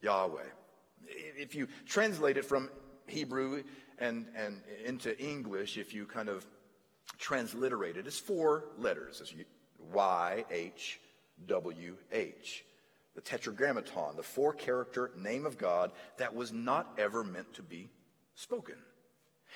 Yahweh. 0.00 0.42
If 1.06 1.54
you 1.54 1.66
translate 1.86 2.36
it 2.36 2.44
from 2.44 2.70
Hebrew 3.06 3.64
and, 3.98 4.26
and 4.36 4.62
into 4.84 5.18
English, 5.22 5.76
if 5.78 5.92
you 5.92 6.06
kind 6.06 6.28
of 6.28 6.46
transliterate 7.18 7.96
it, 7.96 8.06
it's 8.06 8.18
four 8.18 8.66
letters. 8.78 9.34
Y 9.92 10.44
H 10.50 11.00
W 11.46 11.96
H. 12.12 12.64
The 13.14 13.20
tetragrammaton, 13.20 14.16
the 14.16 14.22
four 14.22 14.52
character 14.52 15.10
name 15.16 15.46
of 15.46 15.58
God 15.58 15.92
that 16.18 16.34
was 16.34 16.52
not 16.52 16.94
ever 16.98 17.22
meant 17.22 17.52
to 17.54 17.62
be 17.62 17.90
spoken. 18.34 18.76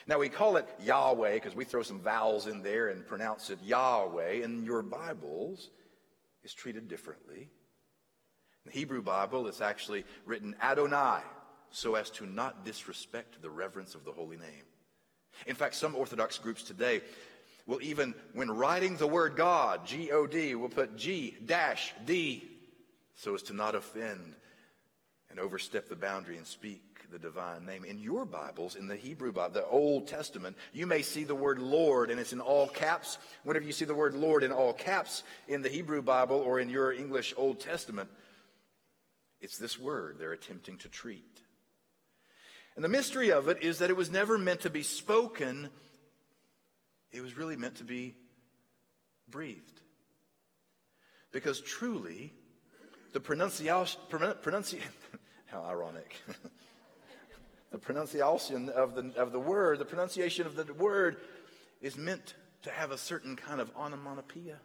Now 0.06 0.18
we 0.18 0.28
call 0.28 0.56
it 0.56 0.66
Yahweh 0.80 1.34
because 1.34 1.54
we 1.54 1.64
throw 1.64 1.82
some 1.82 2.00
vowels 2.00 2.46
in 2.46 2.62
there 2.62 2.88
and 2.88 3.06
pronounce 3.06 3.50
it 3.50 3.58
Yahweh. 3.62 4.44
In 4.44 4.64
your 4.64 4.82
Bibles, 4.82 5.70
is 6.44 6.54
treated 6.54 6.88
differently. 6.88 7.40
In 8.64 8.72
the 8.72 8.78
Hebrew 8.78 9.02
Bible, 9.02 9.46
it's 9.48 9.61
actually 9.61 10.04
written 10.24 10.56
Adonai 10.62 11.20
so 11.70 11.94
as 11.94 12.11
to 12.11 12.26
not 12.26 12.64
disrespect 12.64 13.42
the 13.42 13.50
reverence 13.50 13.94
of 13.94 14.04
the 14.04 14.12
holy 14.12 14.38
name. 14.38 14.64
In 15.46 15.54
fact, 15.54 15.74
some 15.74 15.94
Orthodox 15.94 16.38
groups 16.38 16.62
today 16.62 17.02
will 17.66 17.82
even, 17.82 18.14
when 18.32 18.50
writing 18.50 18.96
the 18.96 19.06
word 19.06 19.37
God, 19.37 19.87
G 19.87 20.11
O 20.11 20.26
D, 20.26 20.54
will 20.54 20.70
put 20.70 20.96
G 20.96 21.37
dash 21.44 21.92
D 22.06 22.48
so 23.14 23.34
as 23.34 23.42
to 23.44 23.52
not 23.52 23.74
offend 23.74 24.34
and 25.30 25.38
overstep 25.38 25.88
the 25.88 25.96
boundary 25.96 26.38
and 26.38 26.46
speak 26.46 26.88
the 27.11 27.18
divine 27.18 27.64
name. 27.64 27.85
In 27.85 27.99
your 27.99 28.25
Bibles, 28.25 28.77
in 28.77 28.87
the 28.87 28.97
Hebrew 28.97 29.33
Bible, 29.33 29.55
the 29.55 29.66
Old 29.66 30.07
Testament, 30.07 30.57
you 30.73 30.87
may 30.87 31.03
see 31.03 31.25
the 31.25 31.35
word 31.35 31.59
Lord 31.59 32.11
and 32.11 32.21
it's 32.21 32.33
in 32.33 32.40
all 32.40 32.68
caps. 32.68 33.18
Whenever 33.44 33.64
you 33.64 33.73
see 33.73 33.85
the 33.85 33.94
word 33.94 34.14
Lord 34.14 34.42
in 34.42 34.53
all 34.53 34.73
caps 34.73 35.23
in 35.47 35.62
the 35.62 35.68
Hebrew 35.68 36.03
Bible 36.03 36.37
or 36.37 36.61
in 36.61 36.68
your 36.68 36.92
English 36.92 37.35
Old 37.37 37.61
Testament, 37.61 38.11
it's 39.40 39.59
this 39.59 39.79
word 39.79 40.16
they're 40.18 40.33
attempting 40.33 40.77
to 40.79 40.88
treat. 40.88 41.42
And 42.77 42.85
the 42.85 42.88
mystery 42.88 43.33
of 43.33 43.49
it 43.49 43.62
is 43.62 43.79
that 43.79 43.90
it 43.90 43.97
was 43.97 44.11
never 44.11 44.38
meant 44.38 44.61
to 44.61 44.71
be 44.71 44.83
spoken, 44.83 45.71
it 47.11 47.23
was 47.23 47.37
really 47.37 47.57
meant 47.57 47.77
to 47.77 47.85
be 47.85 48.14
breathed. 49.29 49.81
Because 51.33 51.61
truly, 51.61 52.33
the 53.12 53.21
pronunciation, 53.21 54.01
pronunci- 54.11 54.81
how 55.47 55.62
ironic. 55.62 56.16
the 57.70 57.78
pronunciation 57.78 58.68
of 58.70 58.94
the, 58.94 59.12
of 59.16 59.33
the 59.33 59.40
word, 59.40 59.78
the 59.78 59.85
pronunciation 59.85 60.46
of 60.46 60.57
the 60.57 60.72
word 60.74 61.18
is 61.81 61.96
meant 61.96 62.35
to 62.62 62.70
have 62.70 62.90
a 62.90 62.98
certain 62.98 63.37
kind 63.37 63.61
of 63.61 63.70
onomatopoeia. 63.76 64.59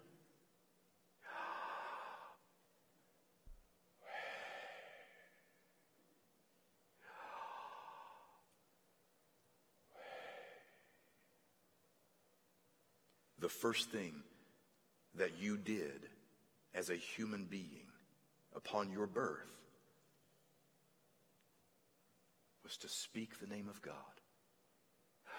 The 13.40 13.50
first 13.50 13.90
thing 13.90 14.14
that 15.16 15.32
you 15.38 15.58
did 15.58 16.08
as 16.74 16.90
a 16.90 16.96
human 16.96 17.44
being 17.44 17.88
upon 18.56 18.90
your 18.90 19.06
birth 19.06 19.63
was 22.64 22.78
to 22.78 22.88
speak 22.88 23.40
the 23.40 23.48
name 23.48 23.68
of 23.70 23.82
God. 23.82 23.94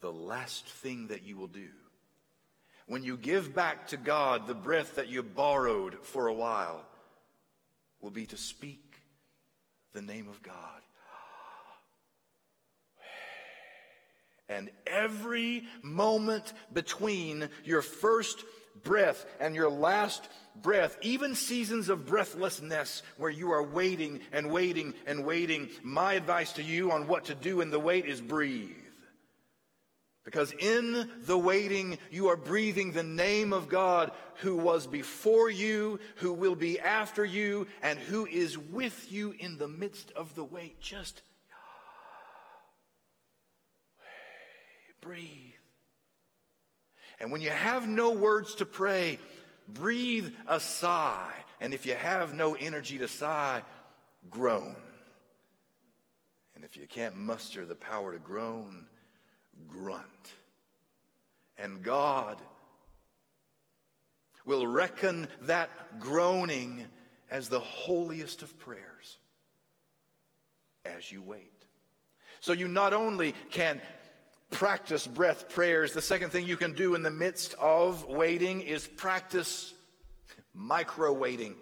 The 0.00 0.12
last 0.12 0.66
thing 0.66 1.08
that 1.08 1.24
you 1.24 1.36
will 1.36 1.48
do 1.48 1.68
when 2.86 3.02
you 3.02 3.16
give 3.16 3.54
back 3.54 3.88
to 3.88 3.96
God 3.96 4.46
the 4.46 4.54
breath 4.54 4.96
that 4.96 5.08
you 5.08 5.22
borrowed 5.22 6.04
for 6.04 6.28
a 6.28 6.32
while 6.32 6.84
will 8.00 8.10
be 8.10 8.26
to 8.26 8.36
speak 8.36 9.00
the 9.92 10.02
name 10.02 10.28
of 10.28 10.42
God. 10.42 10.54
And 14.48 14.70
every 14.86 15.64
moment 15.82 16.52
between 16.72 17.48
your 17.64 17.82
first 17.82 18.44
breath 18.82 19.26
and 19.40 19.54
your 19.54 19.70
last 19.70 20.28
breath, 20.62 20.96
even 21.02 21.34
seasons 21.34 21.88
of 21.88 22.06
breathlessness 22.06 23.02
where 23.16 23.30
you 23.30 23.52
are 23.52 23.62
waiting 23.62 24.20
and 24.32 24.50
waiting 24.50 24.94
and 25.06 25.24
waiting, 25.24 25.68
my 25.82 26.14
advice 26.14 26.52
to 26.52 26.62
you 26.62 26.92
on 26.92 27.06
what 27.06 27.26
to 27.26 27.34
do 27.34 27.60
in 27.60 27.70
the 27.70 27.80
wait 27.80 28.06
is 28.06 28.20
breathe. 28.20 28.70
Because 30.26 30.52
in 30.58 31.08
the 31.22 31.38
waiting, 31.38 31.98
you 32.10 32.28
are 32.28 32.36
breathing 32.36 32.90
the 32.90 33.04
name 33.04 33.52
of 33.52 33.68
God 33.68 34.10
who 34.40 34.56
was 34.56 34.84
before 34.88 35.48
you, 35.48 36.00
who 36.16 36.32
will 36.32 36.56
be 36.56 36.80
after 36.80 37.24
you, 37.24 37.68
and 37.80 37.96
who 37.96 38.26
is 38.26 38.58
with 38.58 39.10
you 39.10 39.36
in 39.38 39.56
the 39.56 39.68
midst 39.68 40.10
of 40.16 40.34
the 40.34 40.42
wait. 40.42 40.80
Just 40.80 41.22
breathe. 45.00 45.45
And 47.20 47.32
when 47.32 47.40
you 47.40 47.50
have 47.50 47.88
no 47.88 48.12
words 48.12 48.56
to 48.56 48.66
pray, 48.66 49.18
breathe 49.68 50.32
a 50.46 50.60
sigh. 50.60 51.32
And 51.60 51.72
if 51.72 51.86
you 51.86 51.94
have 51.94 52.34
no 52.34 52.54
energy 52.54 52.98
to 52.98 53.08
sigh, 53.08 53.62
groan. 54.30 54.76
And 56.54 56.64
if 56.64 56.76
you 56.76 56.86
can't 56.86 57.16
muster 57.16 57.64
the 57.64 57.74
power 57.74 58.12
to 58.12 58.18
groan, 58.18 58.86
grunt. 59.68 60.04
And 61.58 61.82
God 61.82 62.40
will 64.44 64.66
reckon 64.66 65.28
that 65.42 65.98
groaning 65.98 66.84
as 67.30 67.48
the 67.48 67.60
holiest 67.60 68.42
of 68.42 68.58
prayers 68.58 69.18
as 70.84 71.10
you 71.10 71.22
wait. 71.22 71.52
So 72.40 72.52
you 72.52 72.68
not 72.68 72.92
only 72.92 73.34
can 73.50 73.80
practice 74.50 75.06
breath 75.06 75.48
prayers. 75.48 75.92
The 75.92 76.02
second 76.02 76.30
thing 76.30 76.46
you 76.46 76.56
can 76.56 76.72
do 76.72 76.94
in 76.94 77.02
the 77.02 77.10
midst 77.10 77.54
of 77.54 78.06
waiting 78.06 78.60
is 78.60 78.86
practice 78.86 79.74
micro 80.54 81.12
waiting. 81.12 81.54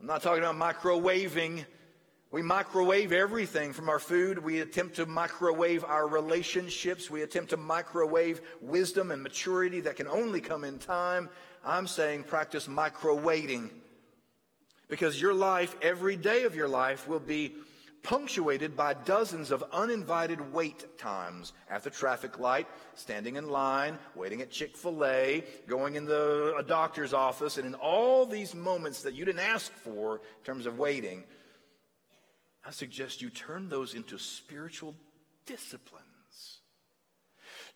I'm 0.00 0.06
not 0.06 0.22
talking 0.22 0.42
about 0.42 0.56
microwaving. 0.56 1.64
We 2.32 2.42
microwave 2.42 3.12
everything 3.12 3.72
from 3.72 3.88
our 3.88 3.98
food. 3.98 4.38
We 4.38 4.60
attempt 4.60 4.96
to 4.96 5.06
microwave 5.06 5.84
our 5.84 6.06
relationships. 6.06 7.10
We 7.10 7.22
attempt 7.22 7.50
to 7.50 7.56
microwave 7.56 8.40
wisdom 8.60 9.10
and 9.10 9.22
maturity 9.22 9.80
that 9.80 9.96
can 9.96 10.06
only 10.06 10.40
come 10.40 10.64
in 10.64 10.78
time. 10.78 11.28
I'm 11.64 11.86
saying 11.86 12.24
practice 12.24 12.68
micro 12.68 13.14
waiting. 13.14 13.70
Because 14.88 15.20
your 15.20 15.34
life, 15.34 15.76
every 15.82 16.16
day 16.16 16.44
of 16.44 16.54
your 16.54 16.68
life, 16.68 17.06
will 17.06 17.20
be 17.20 17.54
punctuated 18.02 18.76
by 18.76 18.94
dozens 18.94 19.50
of 19.50 19.64
uninvited 19.72 20.52
wait 20.52 20.98
times 20.98 21.52
at 21.68 21.82
the 21.82 21.90
traffic 21.90 22.38
light, 22.38 22.66
standing 22.94 23.36
in 23.36 23.48
line, 23.48 23.98
waiting 24.14 24.40
at 24.40 24.50
Chick 24.50 24.76
fil 24.76 25.04
A, 25.04 25.44
going 25.66 25.96
in 25.96 26.04
the, 26.04 26.54
a 26.58 26.62
doctor's 26.62 27.12
office, 27.12 27.58
and 27.58 27.66
in 27.66 27.74
all 27.74 28.26
these 28.26 28.54
moments 28.54 29.02
that 29.02 29.14
you 29.14 29.24
didn't 29.24 29.40
ask 29.40 29.72
for 29.72 30.16
in 30.16 30.44
terms 30.44 30.66
of 30.66 30.78
waiting, 30.78 31.24
I 32.64 32.70
suggest 32.70 33.22
you 33.22 33.30
turn 33.30 33.68
those 33.68 33.94
into 33.94 34.18
spiritual 34.18 34.94
disciplines. 35.46 36.06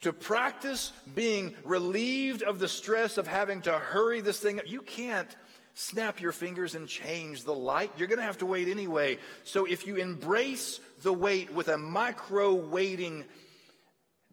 To 0.02 0.12
practice 0.12 0.92
being 1.14 1.54
relieved 1.64 2.42
of 2.42 2.58
the 2.58 2.68
stress 2.68 3.16
of 3.16 3.26
having 3.26 3.62
to 3.62 3.72
hurry 3.72 4.20
this 4.20 4.38
thing, 4.38 4.58
up. 4.58 4.70
you 4.70 4.82
can't 4.82 5.34
snap 5.74 6.20
your 6.20 6.32
fingers 6.32 6.74
and 6.74 6.88
change 6.88 7.44
the 7.44 7.54
light. 7.54 7.90
You're 7.98 8.08
going 8.08 8.18
to 8.18 8.24
have 8.24 8.38
to 8.38 8.46
wait 8.46 8.68
anyway. 8.68 9.18
So 9.42 9.64
if 9.64 9.86
you 9.86 9.96
embrace 9.96 10.80
the 11.02 11.12
wait 11.12 11.52
with 11.52 11.68
a 11.68 11.76
micro 11.76 12.54
waiting 12.54 13.24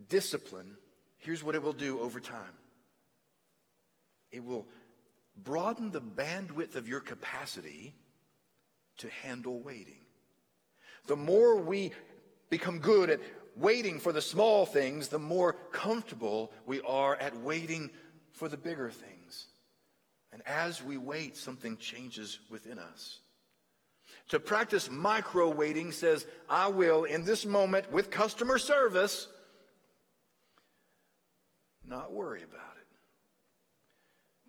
discipline, 0.08 0.78
here's 1.18 1.44
what 1.44 1.56
it 1.56 1.64
will 1.64 1.74
do 1.74 2.00
over 2.00 2.20
time 2.20 2.54
it 4.32 4.46
will 4.46 4.66
broaden 5.44 5.92
the 5.92 6.02
bandwidth 6.02 6.76
of 6.76 6.88
your 6.88 7.02
capacity 7.02 7.94
to 8.98 9.10
handle 9.10 9.60
waiting. 9.60 10.00
The 11.08 11.16
more 11.16 11.58
we 11.58 11.92
become 12.50 12.80
good 12.80 13.10
at 13.10 13.20
waiting 13.58 14.00
for 14.00 14.14
the 14.14 14.22
small 14.22 14.66
things, 14.66 15.10
the 15.10 15.20
more 15.20 15.54
comfortable 15.72 16.52
we 16.66 16.80
are 16.82 17.16
at 17.16 17.36
waiting 17.38 17.90
for 18.32 18.48
the 18.48 18.58
bigger 18.58 18.90
things. 18.90 19.21
And 20.34 20.42
as 20.46 20.84
we 20.84 20.98
wait, 20.98 21.36
something 21.36 21.78
changes 21.78 22.40
within 22.50 22.80
us. 22.80 23.20
To 24.30 24.40
practice 24.40 24.90
micro 24.90 25.50
waiting 25.50 25.92
says, 25.92 26.26
I 26.50 26.70
will, 26.70 27.04
in 27.04 27.26
this 27.26 27.46
moment, 27.46 27.92
with 27.92 28.10
customer 28.10 28.58
service, 28.58 29.28
not 31.86 32.14
worry 32.14 32.44
about 32.44 32.78
it. 32.78 32.88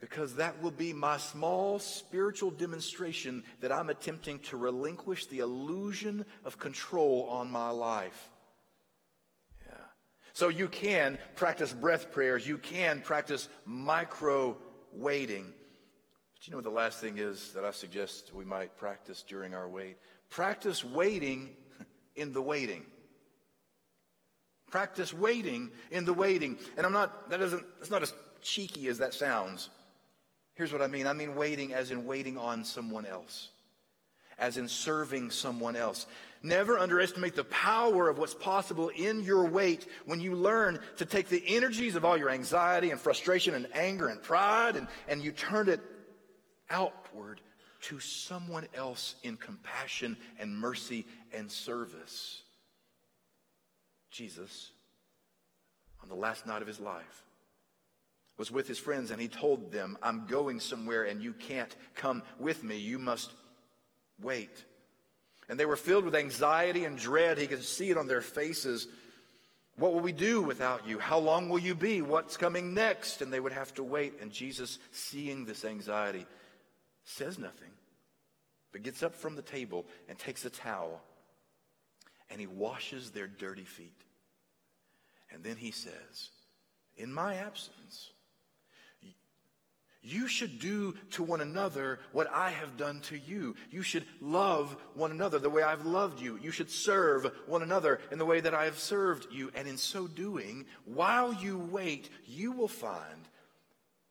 Because 0.00 0.36
that 0.36 0.62
will 0.62 0.70
be 0.70 0.92
my 0.92 1.16
small 1.16 1.80
spiritual 1.80 2.52
demonstration 2.52 3.42
that 3.60 3.72
I'm 3.72 3.90
attempting 3.90 4.38
to 4.40 4.56
relinquish 4.56 5.26
the 5.26 5.40
illusion 5.40 6.24
of 6.44 6.58
control 6.58 7.26
on 7.28 7.50
my 7.50 7.70
life. 7.70 8.30
Yeah. 9.66 9.74
So 10.32 10.48
you 10.48 10.68
can 10.68 11.18
practice 11.34 11.72
breath 11.72 12.12
prayers. 12.12 12.46
You 12.46 12.58
can 12.58 13.00
practice 13.00 13.48
micro 13.64 14.56
waiting. 14.92 15.52
Do 16.42 16.48
you 16.48 16.50
know 16.50 16.56
what 16.56 16.64
the 16.64 16.70
last 16.70 16.98
thing 16.98 17.18
is 17.18 17.52
that 17.52 17.64
I 17.64 17.70
suggest 17.70 18.32
we 18.34 18.44
might 18.44 18.76
practice 18.76 19.22
during 19.22 19.54
our 19.54 19.68
wait? 19.68 19.96
Practice 20.28 20.84
waiting 20.84 21.50
in 22.16 22.32
the 22.32 22.42
waiting. 22.42 22.82
Practice 24.68 25.14
waiting 25.14 25.70
in 25.92 26.04
the 26.04 26.12
waiting. 26.12 26.58
And 26.76 26.84
I'm 26.84 26.92
not, 26.92 27.30
that 27.30 27.40
isn't, 27.40 27.64
that's 27.78 27.92
not 27.92 28.02
as 28.02 28.12
cheeky 28.40 28.88
as 28.88 28.98
that 28.98 29.14
sounds. 29.14 29.70
Here's 30.54 30.72
what 30.72 30.82
I 30.82 30.88
mean 30.88 31.06
I 31.06 31.12
mean 31.12 31.36
waiting 31.36 31.74
as 31.74 31.92
in 31.92 32.06
waiting 32.06 32.36
on 32.36 32.64
someone 32.64 33.06
else, 33.06 33.50
as 34.36 34.56
in 34.56 34.66
serving 34.66 35.30
someone 35.30 35.76
else. 35.76 36.06
Never 36.42 36.76
underestimate 36.76 37.36
the 37.36 37.44
power 37.44 38.08
of 38.08 38.18
what's 38.18 38.34
possible 38.34 38.88
in 38.88 39.22
your 39.22 39.44
wait 39.44 39.86
when 40.06 40.20
you 40.20 40.34
learn 40.34 40.80
to 40.96 41.04
take 41.04 41.28
the 41.28 41.44
energies 41.46 41.94
of 41.94 42.04
all 42.04 42.16
your 42.16 42.30
anxiety 42.30 42.90
and 42.90 43.00
frustration 43.00 43.54
and 43.54 43.68
anger 43.74 44.08
and 44.08 44.20
pride 44.20 44.74
and, 44.74 44.88
and 45.06 45.22
you 45.22 45.30
turn 45.30 45.68
it 45.68 45.80
outward 46.70 47.40
to 47.82 47.98
someone 47.98 48.66
else 48.74 49.16
in 49.22 49.36
compassion 49.36 50.16
and 50.38 50.56
mercy 50.56 51.04
and 51.32 51.50
service. 51.50 52.42
Jesus, 54.10 54.70
on 56.02 56.08
the 56.08 56.14
last 56.14 56.46
night 56.46 56.62
of 56.62 56.68
his 56.68 56.80
life, 56.80 57.24
was 58.38 58.50
with 58.50 58.68
his 58.68 58.78
friends 58.78 59.10
and 59.10 59.20
he 59.20 59.28
told 59.28 59.72
them, 59.72 59.96
I'm 60.02 60.26
going 60.26 60.60
somewhere 60.60 61.04
and 61.04 61.22
you 61.22 61.32
can't 61.32 61.74
come 61.94 62.22
with 62.38 62.62
me. 62.62 62.76
You 62.76 62.98
must 62.98 63.32
wait. 64.20 64.64
And 65.48 65.58
they 65.58 65.66
were 65.66 65.76
filled 65.76 66.04
with 66.04 66.14
anxiety 66.14 66.84
and 66.84 66.96
dread. 66.96 67.38
He 67.38 67.46
could 67.46 67.62
see 67.62 67.90
it 67.90 67.98
on 67.98 68.06
their 68.06 68.20
faces. 68.20 68.86
What 69.76 69.92
will 69.92 70.00
we 70.00 70.12
do 70.12 70.40
without 70.40 70.86
you? 70.86 70.98
How 70.98 71.18
long 71.18 71.48
will 71.48 71.58
you 71.58 71.74
be? 71.74 72.00
What's 72.02 72.36
coming 72.36 72.74
next? 72.74 73.22
And 73.22 73.32
they 73.32 73.40
would 73.40 73.52
have 73.52 73.74
to 73.74 73.82
wait. 73.82 74.14
And 74.20 74.30
Jesus, 74.30 74.78
seeing 74.92 75.44
this 75.44 75.64
anxiety, 75.64 76.26
says 77.04 77.38
nothing, 77.38 77.70
but 78.72 78.82
gets 78.82 79.02
up 79.02 79.14
from 79.14 79.36
the 79.36 79.42
table 79.42 79.86
and 80.08 80.18
takes 80.18 80.44
a 80.44 80.50
towel 80.50 81.02
and 82.32 82.40
he 82.40 82.46
washes 82.46 83.10
their 83.10 83.26
dirty 83.26 83.64
feet. 83.64 84.04
And 85.30 85.44
then 85.44 85.56
he 85.56 85.70
says, 85.70 86.30
In 86.96 87.12
my 87.12 87.34
absence, 87.36 88.10
you 90.02 90.26
should 90.26 90.58
do 90.58 90.94
to 91.12 91.22
one 91.22 91.40
another 91.40 92.00
what 92.10 92.28
I 92.32 92.50
have 92.50 92.76
done 92.76 93.00
to 93.02 93.16
you. 93.16 93.54
You 93.70 93.82
should 93.82 94.04
love 94.20 94.76
one 94.94 95.12
another 95.12 95.38
the 95.38 95.50
way 95.50 95.62
I've 95.62 95.86
loved 95.86 96.20
you. 96.20 96.38
You 96.42 96.50
should 96.50 96.70
serve 96.70 97.30
one 97.46 97.62
another 97.62 98.00
in 98.10 98.18
the 98.18 98.24
way 98.24 98.40
that 98.40 98.54
I 98.54 98.64
have 98.64 98.78
served 98.78 99.28
you. 99.30 99.52
And 99.54 99.68
in 99.68 99.76
so 99.76 100.08
doing, 100.08 100.66
while 100.86 101.32
you 101.32 101.58
wait, 101.58 102.10
you 102.26 102.50
will 102.50 102.66
find 102.66 103.28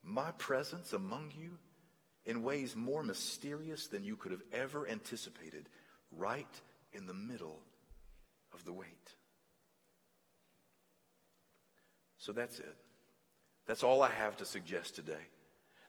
my 0.03 0.31
presence 0.37 0.93
among 0.93 1.33
you 1.37 1.57
in 2.26 2.43
ways 2.43 2.76
more 2.76 3.03
mysterious 3.03 3.88
than 3.88 4.03
you 4.03 4.15
could 4.15 4.32
have 4.32 4.43
ever 4.53 4.88
anticipated, 4.88 5.67
right 6.11 6.61
in 6.93 7.05
the 7.05 7.13
middle 7.13 7.59
of 8.53 8.63
the 8.65 8.74
wait. 8.74 8.88
So 12.17 12.32
that's 12.32 12.59
it. 12.59 12.76
That's 13.65 13.84
all 13.84 14.03
I 14.03 14.11
have 14.11 14.38
to 14.38 14.45
suggest 14.45 14.95
today. 14.95 15.26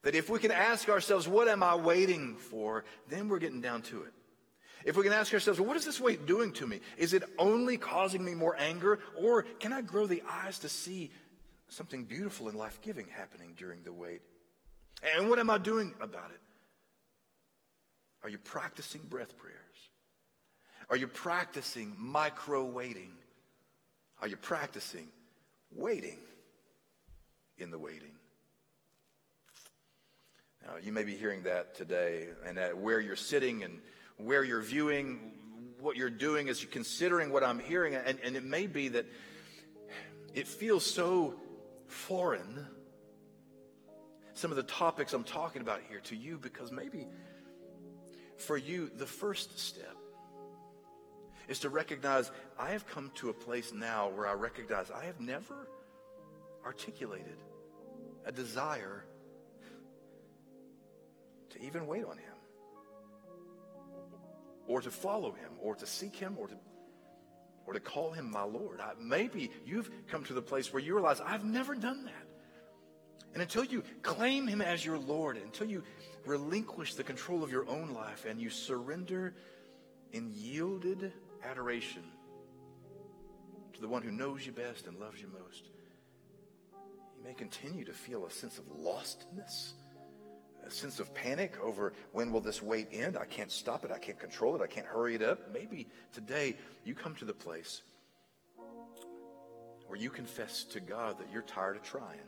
That 0.02 0.14
if 0.14 0.30
we 0.30 0.38
can 0.38 0.50
ask 0.50 0.88
ourselves, 0.88 1.28
what 1.28 1.48
am 1.48 1.62
I 1.62 1.74
waiting 1.74 2.36
for? 2.36 2.84
Then 3.08 3.28
we're 3.28 3.38
getting 3.38 3.60
down 3.60 3.82
to 3.82 4.02
it. 4.02 4.12
If 4.84 4.96
we 4.96 5.04
can 5.04 5.12
ask 5.12 5.32
ourselves, 5.32 5.60
well, 5.60 5.68
what 5.68 5.76
is 5.76 5.84
this 5.84 6.00
wait 6.00 6.26
doing 6.26 6.52
to 6.54 6.66
me? 6.66 6.80
Is 6.96 7.12
it 7.12 7.22
only 7.38 7.76
causing 7.76 8.24
me 8.24 8.34
more 8.34 8.56
anger? 8.58 8.98
Or 9.16 9.42
can 9.42 9.72
I 9.72 9.82
grow 9.82 10.06
the 10.06 10.22
eyes 10.28 10.58
to 10.60 10.68
see 10.68 11.10
something 11.68 12.04
beautiful 12.04 12.48
and 12.48 12.58
life 12.58 12.80
giving 12.82 13.06
happening 13.06 13.54
during 13.56 13.82
the 13.84 13.92
wait? 13.92 14.22
And 15.02 15.28
what 15.28 15.38
am 15.38 15.50
I 15.50 15.58
doing 15.58 15.94
about 16.00 16.30
it? 16.30 16.40
Are 18.22 18.28
you 18.28 18.38
practicing 18.38 19.00
breath 19.02 19.36
prayers? 19.36 19.56
Are 20.88 20.96
you 20.96 21.08
practicing 21.08 21.94
micro 21.98 22.64
waiting? 22.64 23.12
Are 24.20 24.28
you 24.28 24.36
practicing 24.36 25.08
waiting 25.74 26.18
in 27.58 27.70
the 27.70 27.78
waiting? 27.78 28.12
Now, 30.64 30.74
you 30.80 30.92
may 30.92 31.02
be 31.02 31.16
hearing 31.16 31.42
that 31.42 31.74
today, 31.74 32.28
and 32.46 32.56
that 32.56 32.78
where 32.78 33.00
you're 33.00 33.16
sitting 33.16 33.64
and 33.64 33.80
where 34.16 34.44
you're 34.44 34.62
viewing, 34.62 35.32
what 35.80 35.96
you're 35.96 36.10
doing 36.10 36.46
is 36.46 36.62
you're 36.62 36.70
considering 36.70 37.32
what 37.32 37.42
I'm 37.42 37.58
hearing, 37.58 37.96
and, 37.96 38.18
and 38.22 38.36
it 38.36 38.44
may 38.44 38.68
be 38.68 38.88
that 38.88 39.06
it 40.34 40.46
feels 40.46 40.86
so 40.86 41.34
foreign 41.88 42.66
some 44.34 44.50
of 44.50 44.56
the 44.56 44.62
topics 44.62 45.12
I'm 45.12 45.24
talking 45.24 45.62
about 45.62 45.80
here 45.88 46.00
to 46.00 46.16
you 46.16 46.38
because 46.38 46.72
maybe 46.72 47.06
for 48.36 48.56
you, 48.56 48.90
the 48.96 49.06
first 49.06 49.58
step 49.58 49.96
is 51.48 51.60
to 51.60 51.68
recognize 51.68 52.30
I 52.58 52.70
have 52.70 52.86
come 52.86 53.10
to 53.16 53.28
a 53.28 53.32
place 53.32 53.72
now 53.72 54.08
where 54.08 54.26
I 54.26 54.32
recognize 54.32 54.90
I 54.90 55.04
have 55.04 55.20
never 55.20 55.68
articulated 56.64 57.36
a 58.24 58.32
desire 58.32 59.04
to 61.50 61.62
even 61.62 61.86
wait 61.86 62.04
on 62.04 62.16
Him 62.16 62.34
or 64.66 64.80
to 64.80 64.90
follow 64.90 65.32
Him 65.32 65.52
or 65.60 65.74
to 65.74 65.86
seek 65.86 66.16
Him 66.16 66.36
or 66.38 66.48
to 66.48 66.54
or 67.66 67.74
to 67.74 67.80
call 67.80 68.10
him 68.10 68.30
my 68.30 68.42
Lord. 68.42 68.80
I, 68.80 68.92
maybe 69.00 69.50
you've 69.64 69.90
come 70.08 70.24
to 70.24 70.34
the 70.34 70.42
place 70.42 70.72
where 70.72 70.82
you 70.82 70.94
realize 70.94 71.20
I've 71.20 71.44
never 71.44 71.74
done 71.74 72.04
that. 72.04 72.31
And 73.32 73.40
until 73.40 73.64
you 73.64 73.82
claim 74.02 74.46
him 74.46 74.60
as 74.60 74.84
your 74.84 74.98
Lord, 74.98 75.36
until 75.38 75.66
you 75.66 75.82
relinquish 76.26 76.94
the 76.94 77.04
control 77.04 77.42
of 77.42 77.50
your 77.50 77.68
own 77.68 77.94
life 77.94 78.26
and 78.28 78.40
you 78.40 78.50
surrender 78.50 79.34
in 80.12 80.30
yielded 80.34 81.12
adoration 81.42 82.02
to 83.72 83.80
the 83.80 83.88
one 83.88 84.02
who 84.02 84.10
knows 84.10 84.44
you 84.44 84.52
best 84.52 84.86
and 84.86 84.98
loves 84.98 85.20
you 85.20 85.28
most, 85.28 85.64
you 87.16 87.24
may 87.24 87.32
continue 87.32 87.84
to 87.84 87.92
feel 87.92 88.26
a 88.26 88.30
sense 88.30 88.58
of 88.58 88.64
lostness, 88.66 89.72
a 90.66 90.70
sense 90.70 91.00
of 91.00 91.14
panic 91.14 91.54
over 91.62 91.94
when 92.12 92.32
will 92.32 92.40
this 92.40 92.62
wait 92.62 92.88
end? 92.92 93.16
I 93.16 93.24
can't 93.24 93.50
stop 93.50 93.84
it. 93.84 93.90
I 93.90 93.98
can't 93.98 94.18
control 94.18 94.54
it. 94.56 94.60
I 94.60 94.66
can't 94.66 94.86
hurry 94.86 95.14
it 95.14 95.22
up. 95.22 95.52
Maybe 95.54 95.88
today 96.12 96.56
you 96.84 96.94
come 96.94 97.14
to 97.16 97.24
the 97.24 97.32
place 97.32 97.80
where 99.86 99.98
you 99.98 100.10
confess 100.10 100.64
to 100.64 100.80
God 100.80 101.18
that 101.18 101.32
you're 101.32 101.42
tired 101.42 101.76
of 101.76 101.82
trying 101.82 102.20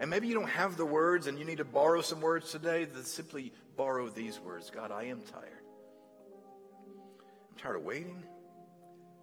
And 0.00 0.10
maybe 0.10 0.26
you 0.26 0.34
don't 0.34 0.48
have 0.48 0.76
the 0.76 0.86
words 0.86 1.26
and 1.26 1.38
you 1.38 1.44
need 1.44 1.58
to 1.58 1.64
borrow 1.64 2.00
some 2.00 2.20
words 2.20 2.50
today. 2.50 2.84
Then 2.84 3.04
simply 3.04 3.52
borrow 3.76 4.08
these 4.08 4.40
words 4.40 4.70
God, 4.70 4.90
I 4.90 5.04
am 5.04 5.20
tired. 5.22 5.62
I'm 7.50 7.56
tired 7.58 7.76
of 7.76 7.84
waiting. 7.84 8.22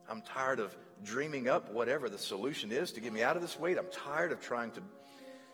I'm 0.10 0.22
tired 0.22 0.60
of 0.60 0.76
dreaming 1.04 1.48
up 1.48 1.72
whatever 1.72 2.10
the 2.10 2.18
solution 2.18 2.72
is 2.72 2.92
to 2.94 3.00
get 3.00 3.14
me 3.14 3.22
out 3.22 3.36
of 3.36 3.42
this 3.42 3.60
wait. 3.60 3.78
I'm 3.78 3.90
tired 3.92 4.32
of 4.32 4.42
trying 4.42 4.72
to 4.72 4.82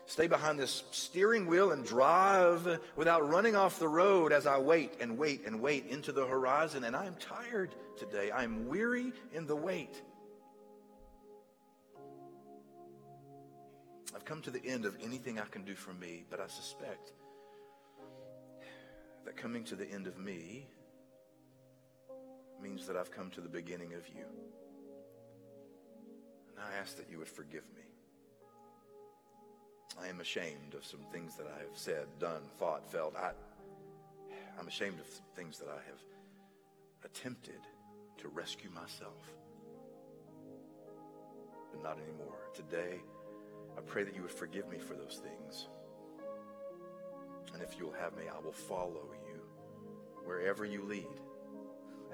stay 0.06 0.28
behind 0.28 0.58
this 0.58 0.84
steering 0.92 1.46
wheel 1.46 1.72
and 1.72 1.84
drive 1.84 2.78
without 2.94 3.28
running 3.28 3.56
off 3.56 3.78
the 3.78 3.88
road 3.88 4.32
as 4.32 4.46
I 4.46 4.58
wait 4.58 4.94
and 5.00 5.18
wait 5.18 5.46
and 5.46 5.60
wait 5.60 5.86
into 5.86 6.12
the 6.12 6.26
horizon. 6.26 6.84
And 6.84 6.96
I'm 6.96 7.16
tired 7.16 7.74
today. 7.98 8.30
I'm 8.32 8.66
weary 8.66 9.12
in 9.32 9.46
the 9.46 9.56
wait. 9.56 10.00
I've 14.16 14.24
come 14.24 14.40
to 14.42 14.50
the 14.50 14.64
end 14.64 14.86
of 14.86 14.96
anything 15.04 15.38
I 15.38 15.44
can 15.44 15.62
do 15.62 15.74
for 15.74 15.92
me, 15.92 16.24
but 16.30 16.40
I 16.40 16.46
suspect 16.46 17.12
that 19.26 19.36
coming 19.36 19.62
to 19.64 19.76
the 19.76 19.84
end 19.84 20.06
of 20.06 20.16
me 20.16 20.66
means 22.62 22.86
that 22.86 22.96
I've 22.96 23.10
come 23.10 23.28
to 23.32 23.42
the 23.42 23.48
beginning 23.50 23.92
of 23.92 24.08
you. 24.08 24.24
And 26.48 26.64
I 26.64 26.80
ask 26.80 26.96
that 26.96 27.10
you 27.10 27.18
would 27.18 27.28
forgive 27.28 27.64
me. 27.74 27.82
I 30.02 30.08
am 30.08 30.20
ashamed 30.20 30.72
of 30.74 30.82
some 30.82 31.04
things 31.12 31.36
that 31.36 31.46
I 31.54 31.58
have 31.58 31.74
said, 31.76 32.06
done, 32.18 32.40
thought, 32.58 32.90
felt. 32.90 33.14
I, 33.16 33.32
I'm 34.58 34.66
ashamed 34.66 34.98
of 34.98 35.06
things 35.34 35.58
that 35.58 35.68
I 35.68 35.82
have 35.90 36.00
attempted 37.04 37.60
to 38.16 38.28
rescue 38.28 38.70
myself. 38.70 39.30
But 41.70 41.82
not 41.82 41.98
anymore. 41.98 42.38
Today, 42.54 43.00
I 43.76 43.80
pray 43.82 44.04
that 44.04 44.14
you 44.14 44.22
would 44.22 44.30
forgive 44.30 44.68
me 44.68 44.78
for 44.78 44.94
those 44.94 45.20
things. 45.22 45.68
And 47.52 47.62
if 47.62 47.78
you'll 47.78 47.92
have 47.92 48.16
me, 48.16 48.24
I 48.32 48.38
will 48.40 48.52
follow 48.52 49.08
you 49.26 49.40
wherever 50.24 50.64
you 50.64 50.82
lead 50.82 51.06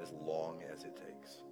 as 0.01 0.13
long 0.13 0.63
as 0.73 0.85
it 0.85 0.97
takes. 0.97 1.43